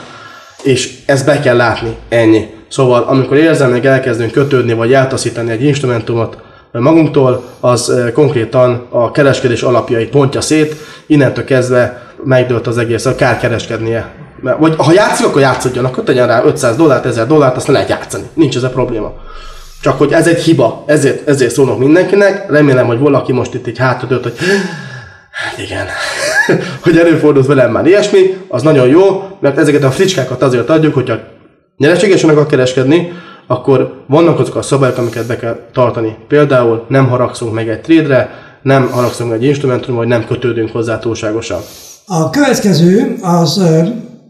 és 0.63 0.97
ezt 1.05 1.25
be 1.25 1.39
kell 1.39 1.55
látni, 1.55 1.95
ennyi. 2.09 2.47
Szóval 2.67 3.03
amikor 3.03 3.37
érzelmek 3.37 3.85
elkezdünk 3.85 4.31
kötődni, 4.31 4.73
vagy 4.73 4.93
eltaszítani 4.93 5.51
egy 5.51 5.63
instrumentumot, 5.63 6.37
magunktól, 6.71 7.43
az 7.59 7.93
konkrétan 8.13 8.87
a 8.89 9.11
kereskedés 9.11 9.61
alapjait 9.61 10.09
pontja 10.09 10.41
szét, 10.41 10.75
innentől 11.07 11.43
kezdve 11.43 12.01
megdőlt 12.23 12.67
az 12.67 12.77
egész, 12.77 13.05
a 13.05 13.15
kár 13.15 13.39
kereskednie. 13.39 14.13
Vagy 14.59 14.75
ha 14.77 14.91
játszik, 14.91 15.25
akkor 15.25 15.41
játszodjon, 15.41 15.85
akkor 15.85 16.03
tegyen 16.03 16.27
rá 16.27 16.43
500 16.43 16.75
dollárt, 16.75 17.05
1000 17.05 17.27
dollárt, 17.27 17.55
azt 17.55 17.67
lehet 17.67 17.89
játszani. 17.89 18.23
Nincs 18.33 18.55
ez 18.55 18.63
a 18.63 18.69
probléma. 18.69 19.13
Csak 19.81 19.97
hogy 19.97 20.11
ez 20.11 20.27
egy 20.27 20.41
hiba, 20.41 20.83
ezért, 20.87 21.27
ezért 21.27 21.53
szólok 21.53 21.79
mindenkinek, 21.79 22.51
remélem, 22.51 22.85
hogy 22.85 22.99
valaki 22.99 23.31
most 23.31 23.53
itt 23.53 23.67
egy 23.67 23.77
hátradőlt, 23.77 24.23
hogy 24.23 24.33
hát 25.31 25.57
igen, 25.57 25.85
hogy 26.83 26.97
előfordult 26.97 27.45
velem 27.45 27.71
már 27.71 27.85
ilyesmi, 27.85 28.37
az 28.47 28.61
nagyon 28.61 28.87
jó, 28.87 29.37
mert 29.39 29.57
ezeket 29.57 29.83
a 29.83 29.91
fricskákat 29.91 30.41
azért 30.41 30.69
adjuk, 30.69 30.93
hogyha 30.93 31.19
nyereségesen 31.77 32.29
akar 32.29 32.45
kereskedni, 32.45 33.11
akkor 33.51 34.03
vannak 34.07 34.39
azok 34.39 34.55
a 34.55 34.61
szabályok, 34.61 34.97
amiket 34.97 35.27
be 35.27 35.35
kell 35.35 35.59
tartani. 35.73 36.15
Például 36.27 36.85
nem 36.87 37.07
haragszunk 37.07 37.53
meg 37.53 37.69
egy 37.69 37.81
trade 37.81 38.29
nem 38.63 38.89
haragszunk 38.91 39.33
egy 39.33 39.43
instrumentumra, 39.43 39.95
vagy 39.95 40.07
nem 40.07 40.25
kötődünk 40.25 40.69
hozzá 40.69 40.99
túlságosan. 40.99 41.59
A 42.05 42.29
következő 42.29 43.17
az 43.21 43.57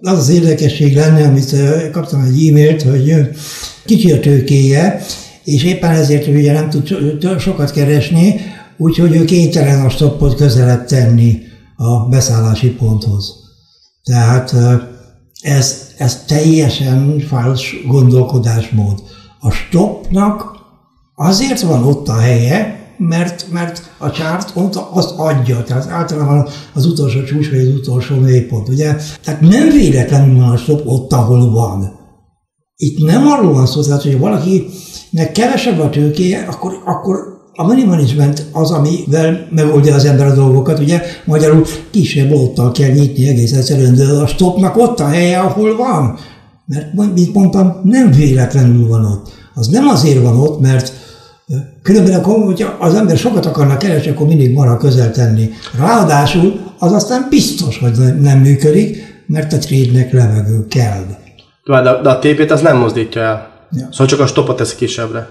az, 0.02 0.18
az 0.18 0.30
érdekesség 0.30 0.96
lenne, 0.96 1.28
amit 1.28 1.56
kaptam 1.92 2.22
egy 2.22 2.48
e-mailt, 2.48 2.82
hogy 2.82 3.14
kicsi 3.86 4.12
a 4.12 4.20
tőkéje, 4.20 5.02
és 5.44 5.64
éppen 5.64 5.92
ezért 5.92 6.28
ugye 6.28 6.54
nem 6.54 6.70
tud 6.70 7.40
sokat 7.40 7.72
keresni, 7.72 8.36
úgyhogy 8.78 9.16
ő 9.16 9.26
kénytelen 9.26 9.86
a 9.86 9.90
stoppot 9.90 10.36
közelebb 10.36 10.86
tenni 10.86 11.40
a 11.76 12.08
beszállási 12.10 12.70
ponthoz. 12.70 13.34
Tehát 14.04 14.56
ez, 15.42 15.88
ez 15.98 16.24
teljesen 16.28 17.20
fals 17.28 17.76
gondolkodásmód. 17.88 19.09
A 19.40 19.50
stopnak 19.52 20.58
azért 21.16 21.62
van 21.62 21.84
ott 21.84 22.08
a 22.08 22.18
helye, 22.18 22.80
mert, 22.98 23.46
mert 23.52 23.92
a 23.98 24.12
csárt 24.12 24.52
ott 24.56 24.76
azt 24.76 25.14
adja, 25.18 25.64
tehát 25.64 25.88
általában 25.88 26.48
az 26.74 26.86
utolsó 26.86 27.24
csúcs 27.24 27.50
vagy 27.50 27.60
az 27.60 27.68
utolsó 27.68 28.16
mélypont, 28.16 28.70
ugye? 28.70 28.96
Tehát 29.24 29.42
nem 29.42 29.70
véletlenül 29.70 30.36
van 30.36 30.50
a 30.50 30.58
stop 30.58 30.82
ott, 30.86 31.14
ahol 31.14 31.52
van. 31.52 31.98
Itt 32.76 33.06
nem 33.06 33.28
arról 33.28 33.54
van 33.54 33.66
szó, 33.66 33.82
tehát, 33.82 34.02
hogy 34.02 34.20
valakinek 34.20 35.32
kevesebb 35.34 35.80
a 35.80 35.90
tőkéje, 35.90 36.46
akkor, 36.50 36.72
akkor 36.86 37.18
a 37.54 37.64
money 37.64 37.86
management 37.86 38.46
az, 38.52 38.72
amivel 38.72 39.48
megoldja 39.52 39.96
az 39.96 40.06
ember 40.06 40.28
a 40.28 40.34
dolgokat, 40.34 40.80
ugye 40.80 41.02
magyarul 41.26 41.66
kisebb 41.92 42.32
olttal 42.32 42.72
kell 42.72 42.90
nyitni 42.90 43.28
egész 43.28 43.52
egyszerűen, 43.52 43.96
de 43.96 44.08
a 44.08 44.28
stopnak 44.28 44.78
ott 44.78 45.00
a 45.00 45.08
helye, 45.08 45.40
ahol 45.40 45.76
van. 45.76 46.18
Mert, 46.70 47.14
mint 47.14 47.34
mondtam, 47.34 47.82
nem 47.84 48.12
véletlenül 48.12 48.88
van 48.88 49.06
ott. 49.06 49.28
Az 49.54 49.68
nem 49.68 49.88
azért 49.88 50.22
van 50.24 50.38
ott, 50.38 50.60
mert 50.60 50.94
különben 51.82 52.14
akkor, 52.14 52.44
hogyha 52.44 52.76
az 52.80 52.94
ember 52.94 53.18
sokat 53.18 53.46
akarna 53.46 53.78
keresni, 53.78 54.12
akkor 54.12 54.28
mindig 54.28 54.54
marad 54.54 54.80
közel 54.80 55.12
tenni. 55.12 55.50
Ráadásul 55.78 56.60
az 56.80 56.92
aztán 56.92 57.28
biztos, 57.30 57.80
hogy 57.80 58.20
nem 58.22 58.40
működik, 58.40 59.24
mert 59.28 59.54
a 59.54 59.58
trade-nek 59.58 60.12
levegő 60.12 60.68
kell. 60.68 61.06
De, 61.64 61.82
de 61.82 62.10
a 62.10 62.20
TP-t 62.20 62.52
az 62.52 62.62
nem 62.62 62.78
mozdítja 62.78 63.22
el. 63.22 63.50
Ja. 63.72 63.88
Szóval 63.92 64.08
csak 64.08 64.20
a 64.20 64.28
stopot 64.28 64.58
teszi 64.58 64.76
kisebbre. 64.76 65.28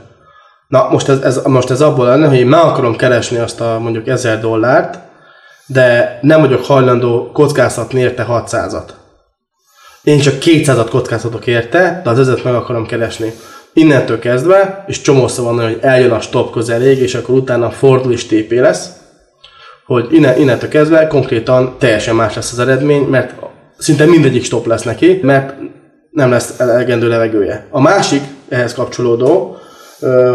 Na, 0.68 0.88
most 0.90 1.08
ez, 1.08 1.20
ez, 1.20 1.40
most 1.44 1.70
ez 1.70 1.80
abból 1.80 2.06
lenne, 2.06 2.26
hogy 2.28 2.38
én 2.38 2.46
meg 2.46 2.60
akarom 2.60 2.96
keresni 2.96 3.36
azt 3.36 3.60
a 3.60 3.78
mondjuk 3.82 4.08
1000 4.08 4.40
dollárt, 4.40 4.98
de 5.66 6.18
nem 6.22 6.40
vagyok 6.40 6.64
hajlandó 6.64 7.30
kockáztatni 7.32 8.00
érte 8.00 8.26
600-at. 8.28 8.88
Én 10.02 10.18
csak 10.18 10.34
200-at 10.40 10.86
kockáztatok 10.90 11.46
érte, 11.46 12.00
de 12.04 12.10
az 12.10 12.18
ezet 12.18 12.44
meg 12.44 12.54
akarom 12.54 12.86
keresni. 12.86 13.32
Innentől 13.72 14.18
kezdve, 14.18 14.84
és 14.86 15.00
csomószor 15.00 15.44
van 15.44 15.64
hogy 15.64 15.78
eljön 15.80 16.10
a 16.10 16.20
stop 16.20 16.52
közeléig, 16.52 16.98
és 16.98 17.14
akkor 17.14 17.34
utána 17.34 17.70
fordul 17.70 18.12
is 18.12 18.26
TP 18.26 18.50
lesz, 18.50 18.88
hogy 19.86 20.06
innen, 20.10 20.40
innentől 20.40 20.68
kezdve 20.68 21.06
konkrétan 21.06 21.74
teljesen 21.78 22.14
más 22.14 22.34
lesz 22.34 22.52
az 22.52 22.58
eredmény, 22.58 23.02
mert 23.02 23.34
szinte 23.78 24.04
mindegyik 24.04 24.44
stop 24.44 24.66
lesz 24.66 24.82
neki, 24.82 25.20
mert 25.22 25.54
nem 26.10 26.30
lesz 26.30 26.60
elegendő 26.60 27.08
levegője. 27.08 27.66
A 27.70 27.80
másik 27.80 28.22
ehhez 28.48 28.74
kapcsolódó, 28.74 29.56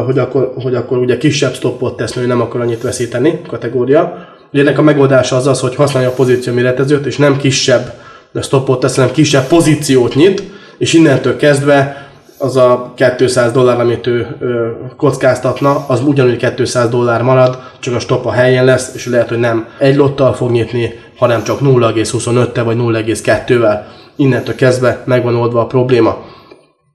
hogy 0.06 0.20
akkor, 0.20 0.54
hogy 0.62 0.76
akkor 0.76 0.98
ugye 0.98 1.18
kisebb 1.18 1.54
stoppot 1.54 1.98
tesz, 1.98 2.14
hogy 2.14 2.28
nem 2.28 2.42
akar 2.42 2.62
annyit 2.62 2.82
veszíteni 2.82 3.42
kategória. 3.48 4.28
Ugye 4.54 4.62
ennek 4.62 4.78
a 4.78 4.82
megoldása 4.82 5.36
az 5.36 5.48
az, 5.48 5.60
hogy 5.60 5.76
használja 5.76 6.10
a 6.10 6.14
pozíció 6.14 6.54
méretezőt, 6.54 7.06
és 7.06 7.18
nem 7.18 7.38
kisebb 7.38 7.94
stoppot 8.42 8.80
tesz, 8.80 8.96
hanem 8.96 9.12
kisebb 9.12 9.48
pozíciót 9.48 10.16
nyit, 10.16 10.44
és 10.78 10.94
innentől 10.94 11.38
kezdve 11.38 12.08
az 12.38 12.58
a 12.58 12.94
200 13.18 13.52
dollár, 13.52 13.80
amit 13.80 14.08
ő 14.08 14.36
ö, 14.40 14.68
kockáztatna, 14.98 15.86
az 15.88 16.02
ugyanúgy 16.02 16.54
200 16.56 16.90
dollár 16.90 17.22
marad, 17.22 17.58
csak 17.80 17.96
a 17.96 18.00
stop 18.00 18.26
a 18.26 18.32
helyén 18.32 18.66
lesz, 18.66 18.92
és 18.96 19.06
lehet, 19.06 19.30
hogy 19.30 19.40
nem 19.40 19.68
egy 19.78 19.96
lottal 19.96 20.34
fog 20.34 20.52
nyitni, 20.52 20.94
hanem 21.18 21.44
csak 21.44 21.60
0,25-tel 21.60 22.62
vagy 22.66 22.78
0,2-vel. 22.78 23.80
Innentől 24.16 24.56
kezdve 24.56 25.04
megvan 25.06 25.36
oldva 25.36 25.62
a 25.62 25.66
probléma. 25.66 26.18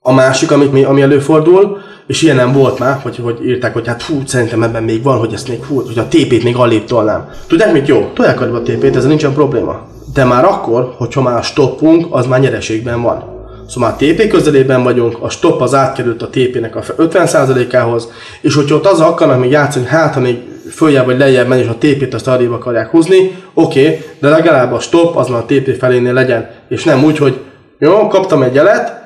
A 0.01 0.12
másik, 0.12 0.51
amit 0.51 0.72
mi, 0.72 0.85
ami 0.85 1.03
előfordul, 1.03 1.79
és 2.07 2.22
ilyen 2.22 2.37
nem 2.37 2.53
volt 2.53 2.79
már, 2.79 2.98
hogy, 3.03 3.16
hogy 3.16 3.38
írták, 3.46 3.72
hogy 3.72 3.87
hát 3.87 4.03
fú, 4.03 4.22
szerintem 4.24 4.62
ebben 4.62 4.83
még 4.83 5.03
van, 5.03 5.18
hogy 5.18 5.33
ezt 5.33 5.48
még 5.48 5.62
fú, 5.62 5.83
hogy 5.87 5.98
a 5.98 6.07
TP-t 6.09 6.42
még 6.42 6.57
alébb 6.57 6.85
tolnám. 6.85 7.29
Tudják 7.46 7.72
mit 7.72 7.88
jó? 7.88 8.11
Tolják 8.14 8.40
a 8.40 8.62
TP-t, 8.62 8.96
ez 8.96 9.07
nincsen 9.07 9.33
probléma. 9.33 9.96
De 10.14 10.25
már 10.25 10.44
akkor, 10.44 10.94
hogyha 10.97 11.23
már 11.23 11.42
stoppunk, 11.42 12.07
az 12.11 12.27
már 12.27 12.40
nyereségben 12.40 13.03
van. 13.03 13.37
Szóval 13.68 13.88
már 13.88 13.99
TP 13.99 14.29
közelében 14.29 14.83
vagyunk, 14.83 15.16
a 15.21 15.29
stop 15.29 15.61
az 15.61 15.75
átkerült 15.75 16.23
a 16.23 16.29
TP-nek 16.29 16.77
a 16.77 16.83
50%-ához, 16.83 18.12
és 18.40 18.55
hogyha 18.55 18.75
ott 18.75 18.87
az 18.87 19.01
akarnak 19.01 19.40
még 19.40 19.51
játszani, 19.51 19.87
hát 19.87 20.14
ha 20.14 20.21
még 20.21 20.38
följebb 20.71 21.07
vagy 21.07 21.18
lejjebb 21.18 21.49
menni, 21.49 21.62
és 21.62 21.68
a 21.68 21.77
TP-t 21.79 22.14
azt 22.14 22.29
arrébb 22.29 22.53
akarják 22.53 22.90
húzni, 22.90 23.38
oké, 23.55 23.81
okay, 23.81 24.01
de 24.21 24.29
legalább 24.29 24.73
a 24.73 24.81
stop 24.81 25.16
az 25.16 25.29
már 25.29 25.40
a 25.40 25.44
TP 25.44 25.79
felénél 25.79 26.12
legyen, 26.12 26.51
és 26.68 26.85
nem 26.85 27.05
úgy, 27.05 27.18
hogy 27.18 27.40
jó, 27.79 28.07
kaptam 28.07 28.42
egy 28.42 28.55
jelet, 28.55 28.99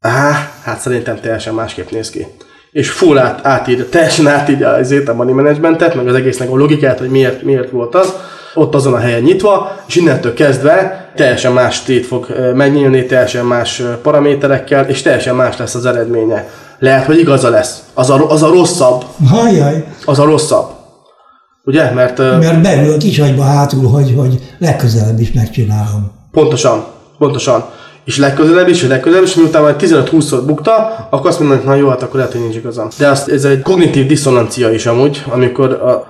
Á, 0.00 0.52
hát 0.62 0.80
szerintem 0.80 1.20
teljesen 1.20 1.54
másképp 1.54 1.90
néz 1.90 2.10
ki. 2.10 2.26
És 2.72 2.90
full 2.90 3.18
át, 3.18 3.46
átír, 3.46 3.84
teljesen 3.84 4.26
átírja 4.26 4.68
az 4.68 4.94
a 5.06 5.14
money 5.14 5.32
managementet, 5.32 5.94
meg 5.94 6.08
az 6.08 6.14
egésznek 6.14 6.50
a 6.50 6.56
logikát, 6.56 6.98
hogy 6.98 7.08
miért, 7.08 7.42
miért 7.42 7.70
volt 7.70 7.94
az, 7.94 8.14
ott 8.56 8.74
azon 8.74 8.94
a 8.94 8.98
helyen 8.98 9.22
nyitva, 9.22 9.76
és 9.86 9.96
innentől 9.96 10.34
kezdve 10.34 11.10
teljesen 11.16 11.52
más 11.52 11.82
tét 11.82 12.06
fog 12.06 12.26
megnyílni, 12.54 13.06
teljesen 13.06 13.44
más 13.44 13.82
paraméterekkel, 14.02 14.84
és 14.84 15.02
teljesen 15.02 15.34
más 15.34 15.56
lesz 15.56 15.74
az 15.74 15.86
eredménye. 15.86 16.48
Lehet, 16.78 17.04
hogy 17.04 17.18
igaza 17.18 17.50
lesz. 17.50 17.82
Az 17.94 18.10
a, 18.10 18.30
az 18.30 18.42
a 18.42 18.48
rosszabb. 18.48 19.04
Hajjaj. 19.28 19.84
Az 20.04 20.18
a 20.18 20.24
rosszabb. 20.24 20.70
Ugye? 21.64 21.90
Mert, 21.90 22.18
Mert 22.18 22.62
belül 22.62 22.92
a 22.92 22.96
kisagyba 22.96 23.42
hátul, 23.42 23.88
hogy, 23.90 24.14
hogy 24.16 24.38
legközelebb 24.58 25.20
is 25.20 25.32
megcsinálom. 25.32 26.12
Pontosan. 26.30 26.84
Pontosan 27.18 27.64
és 28.06 28.18
legközelebb 28.18 28.68
is, 28.68 28.82
és 28.82 28.88
legközelebb 28.88 29.24
is, 29.24 29.34
miután 29.34 29.62
majd 29.62 29.74
15-20-szor 29.78 30.42
bukta, 30.46 31.06
akkor 31.10 31.30
azt 31.30 31.38
mondanak, 31.38 31.64
na 31.64 31.74
jó, 31.74 31.88
hát 31.88 32.02
akkor 32.02 32.16
lehet, 32.16 32.32
hogy 32.32 32.40
nincs 32.40 32.56
igazam. 32.56 32.88
De 32.98 33.08
azt, 33.08 33.28
ez 33.28 33.44
egy 33.44 33.62
kognitív 33.62 34.06
diszonancia 34.06 34.70
is 34.70 34.86
amúgy, 34.86 35.24
amikor 35.28 35.72
a, 35.72 36.06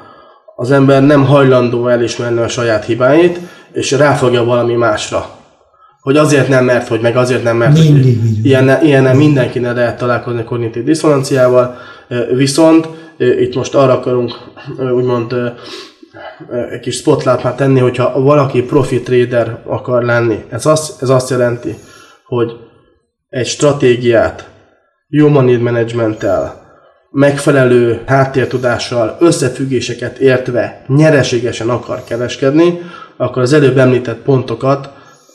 az 0.59 0.71
ember 0.71 1.03
nem 1.03 1.25
hajlandó 1.25 1.89
elismerni 1.89 2.41
a 2.41 2.49
saját 2.49 2.85
hibáit, 2.85 3.39
és 3.73 3.91
ráfogja 3.91 4.45
valami 4.45 4.75
másra. 4.75 5.27
Hogy 6.01 6.17
azért 6.17 6.49
nem 6.49 6.65
mert, 6.65 6.89
hogy 6.89 7.01
meg 7.01 7.17
azért 7.17 7.43
nem 7.43 7.57
mert. 7.57 7.73
Mindig 7.73 8.21
hogy 8.21 8.45
ilyen, 8.45 8.85
ilyen 8.85 9.17
mindenkinek 9.17 9.75
lehet 9.75 9.99
találkozni 9.99 10.41
a 10.41 10.45
kognitív 10.45 10.85
diszonanciával, 10.85 11.77
viszont 12.35 12.89
itt 13.17 13.55
most 13.55 13.75
arra 13.75 13.93
akarunk 13.93 14.33
úgymond 14.79 15.35
egy 16.71 16.81
kis 16.81 17.03
már 17.43 17.55
tenni, 17.57 17.81
hogyha 17.81 18.21
valaki 18.21 18.63
profi 18.63 19.01
trader 19.01 19.59
akar 19.67 20.03
lenni. 20.03 20.45
Ez 20.49 20.67
azt, 20.67 21.03
ez 21.03 21.09
azt 21.09 21.31
jelenti, 21.31 21.75
hogy 22.27 22.53
egy 23.29 23.47
stratégiát 23.47 24.49
jó 25.09 25.29
money 25.29 25.57
managementtel, 25.57 26.66
megfelelő 27.17 28.01
háttértudással, 28.07 29.17
összefüggéseket 29.21 30.19
értve 30.19 30.83
nyereségesen 30.87 31.69
akar 31.69 32.05
kereskedni, 32.05 32.81
akkor 33.17 33.43
az 33.43 33.53
előbb 33.53 33.79
említett 33.79 34.19
pontokat 34.19 34.91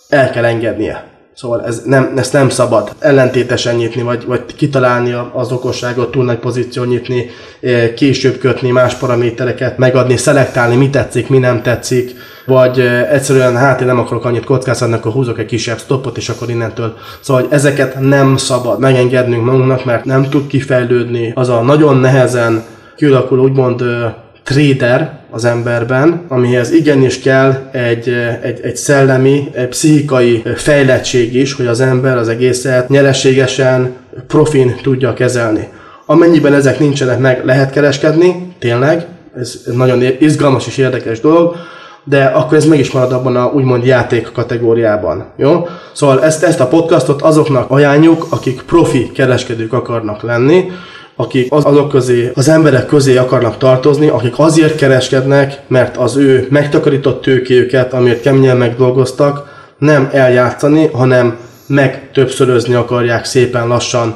el 0.10 0.30
kell 0.30 0.46
engednie. 0.46 1.11
Szóval 1.41 1.65
ez 1.65 1.82
nem, 1.86 2.13
ezt 2.15 2.34
nem 2.34 2.49
szabad 2.49 2.91
ellentétesen 2.99 3.75
nyitni, 3.75 4.01
vagy, 4.01 4.25
vagy 4.25 4.41
kitalálni 4.56 5.15
az 5.34 5.51
okosságot, 5.51 6.12
túl 6.12 6.23
nagy 6.23 6.38
pozíció 6.38 6.84
nyitni, 6.84 7.30
eh, 7.62 7.93
később 7.95 8.38
kötni 8.38 8.71
más 8.71 8.93
paramétereket, 8.93 9.77
megadni, 9.77 10.17
szelektálni, 10.17 10.75
mi 10.75 10.89
tetszik, 10.89 11.30
mi 11.30 11.38
nem 11.38 11.62
tetszik, 11.62 12.15
vagy 12.45 12.80
eh, 12.80 13.12
egyszerűen 13.12 13.58
hát 13.58 13.82
én 13.82 13.88
nem 13.88 13.99
akarok 13.99 14.25
annyit 14.25 14.43
kockáztatni, 14.43 14.93
akkor 14.93 15.12
húzok 15.12 15.39
egy 15.39 15.45
kisebb 15.45 15.80
stoppot, 15.80 16.17
és 16.17 16.30
akkor 16.30 16.49
innentől. 16.49 16.97
Szóval 17.21 17.41
hogy 17.41 17.51
ezeket 17.51 17.99
nem 17.99 18.38
szabad 18.38 18.80
megengednünk 18.80 19.45
magunknak, 19.45 19.86
mert 19.86 20.06
nem 20.06 20.30
tud 20.30 20.47
kifejlődni. 20.47 21.32
Az 21.36 21.49
a 21.49 21.62
nagyon 21.62 21.97
nehezen 21.97 22.63
kialakul 22.95 23.39
úgymond 23.39 23.82
eh, 23.82 24.13
trader 24.43 25.20
az 25.32 25.46
emberben, 25.46 26.22
amihez 26.28 26.72
igenis 26.72 27.20
kell 27.20 27.70
egy, 27.72 28.10
egy, 28.41 28.60
egy 28.63 28.76
szellemi, 28.76 29.50
egy 29.54 29.67
pszichikai 29.67 30.44
fejlettség 30.56 31.36
is, 31.36 31.54
hogy 31.54 31.67
az 31.67 31.82
ember 31.82 32.17
az 32.17 32.30
egészet 32.30 32.89
nyereségesen, 32.89 33.94
profin 34.28 34.76
tudja 34.82 35.13
kezelni. 35.13 35.67
Amennyiben 36.06 36.54
ezek 36.54 36.80
nincsenek 36.80 37.20
meg, 37.20 37.46
lehet 37.46 37.72
kereskedni, 37.72 38.56
tényleg, 38.60 39.06
ez 39.38 39.62
nagyon 39.74 40.04
izgalmas 40.20 40.67
és 40.67 40.78
érdekes 40.78 41.20
dolog, 41.20 41.56
de 42.04 42.24
akkor 42.24 42.58
ez 42.58 42.65
meg 42.65 42.80
is 42.80 42.91
marad 42.91 43.12
abban 43.12 43.36
a 43.36 43.46
úgymond 43.46 43.86
játék 43.86 44.32
kategóriában. 44.32 45.26
Jó? 45.38 45.67
Szóval 45.91 46.24
ezt, 46.24 46.44
ezt 46.44 46.60
a 46.60 46.67
podcastot 46.67 47.22
azoknak 47.22 47.70
ajánljuk, 47.70 48.26
akik 48.30 48.62
profi 48.62 49.12
kereskedők 49.12 49.74
akarnak 49.74 50.22
lenni, 50.22 50.72
akik 51.15 51.52
az, 51.52 51.65
azok 51.65 51.89
közé, 51.89 52.32
az 52.34 52.50
emberek 52.50 52.86
közé 52.86 53.17
akarnak 53.17 53.58
tartozni, 53.58 54.08
akik 54.08 54.39
azért 54.39 54.76
kereskednek, 54.76 55.62
mert 55.67 55.97
az 55.97 56.15
ő 56.15 56.47
megtakarított 56.50 57.21
tőkéjüket, 57.21 57.93
amit 57.93 58.21
keményen 58.21 58.58
megdolgoztak, 58.58 59.60
nem 59.78 60.10
eljátszani, 60.12 60.88
hanem 60.88 61.38
megtöbbszörözni 61.67 62.74
akarják 62.74 63.26
szépen 63.26 63.67
lassan 63.67 64.15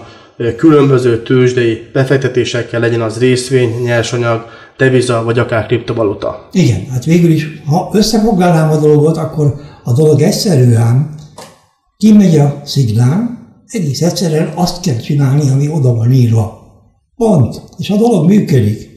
különböző 0.57 1.21
tőzsdei 1.21 1.89
befektetésekkel, 1.93 2.79
legyen 2.79 3.01
az 3.01 3.19
részvény, 3.19 3.81
nyersanyag, 3.83 4.45
deviza, 4.77 5.23
vagy 5.23 5.39
akár 5.39 5.65
kriptovaluta. 5.65 6.47
Igen, 6.51 6.85
hát 6.91 7.05
végül 7.05 7.31
is, 7.31 7.47
ha 7.65 7.89
összefoglalnám 7.93 8.71
a 8.71 8.77
dolgot, 8.77 9.17
akkor 9.17 9.53
a 9.83 9.93
dolog 9.93 10.21
egyszerűen 10.21 11.09
kimegy 11.97 12.37
a 12.37 12.61
szignál, 12.63 13.43
egész 13.67 14.01
egyszerűen 14.01 14.51
azt 14.55 14.81
kell 14.81 14.97
csinálni, 14.97 15.49
ami 15.49 15.69
oda 15.69 15.93
van 15.93 16.11
írva. 16.11 16.54
Pont. 17.15 17.61
És 17.77 17.89
a 17.89 17.97
dolog 17.97 18.25
működik. 18.25 18.89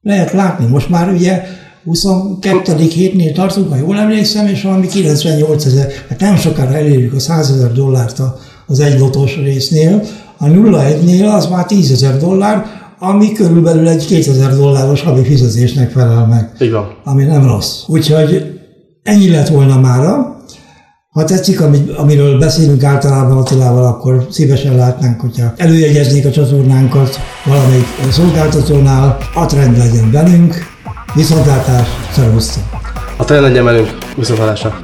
Lehet 0.00 0.32
látni. 0.32 0.66
Most 0.66 0.88
már 0.88 1.12
ugye 1.12 1.42
22. 1.84 2.72
hétnél 2.76 3.32
tartunk, 3.32 3.70
ha 3.70 3.76
jól 3.76 3.98
emlékszem, 3.98 4.46
és 4.46 4.62
valami 4.62 4.86
98 4.86 5.64
ezer, 5.64 5.86
hát 6.08 6.20
nem 6.20 6.36
sokára 6.36 6.74
elérjük 6.74 7.12
a 7.12 7.18
100 7.18 7.50
ezer 7.50 7.72
dollárt 7.72 8.22
az 8.66 8.80
egy 8.80 8.98
lotos 8.98 9.36
résznél. 9.36 10.02
A 10.38 10.44
0-1-nél 10.44 11.34
az 11.34 11.46
már 11.46 11.66
10 11.66 11.90
ezer 11.90 12.18
dollár, 12.18 12.64
ami 12.98 13.32
körülbelül 13.32 13.88
egy 13.88 14.06
2000 14.06 14.56
dolláros 14.56 15.02
havi 15.02 15.22
fizetésnek 15.22 15.90
felel 15.90 16.26
meg. 16.26 16.52
Így 16.60 16.70
van. 16.70 16.86
Ami 17.04 17.24
nem 17.24 17.46
rossz. 17.46 17.82
Úgyhogy 17.86 18.60
ennyi 19.02 19.30
lett 19.30 19.48
volna 19.48 19.80
mára. 19.80 20.39
Ha 21.10 21.24
tetszik, 21.24 21.60
amiről 21.96 22.38
beszélünk 22.38 22.82
általában 22.82 23.36
Attilával, 23.36 23.84
akkor 23.84 24.26
szívesen 24.30 24.76
látnánk, 24.76 25.20
hogyha 25.20 25.52
előjegyeznék 25.56 26.26
a 26.26 26.30
csatornánkat 26.30 27.18
valamelyik 27.44 27.86
szolgáltatónál, 28.10 29.18
a 29.34 29.46
trend 29.46 29.76
legyen 29.76 30.10
velünk, 30.10 30.54
viszontlátás, 31.14 31.88
szervusztok! 32.12 32.62
A 33.16 33.24
trend 33.24 33.42
legyen 33.42 33.64
velünk, 33.64 33.98
viszontlátásra! 34.16 34.80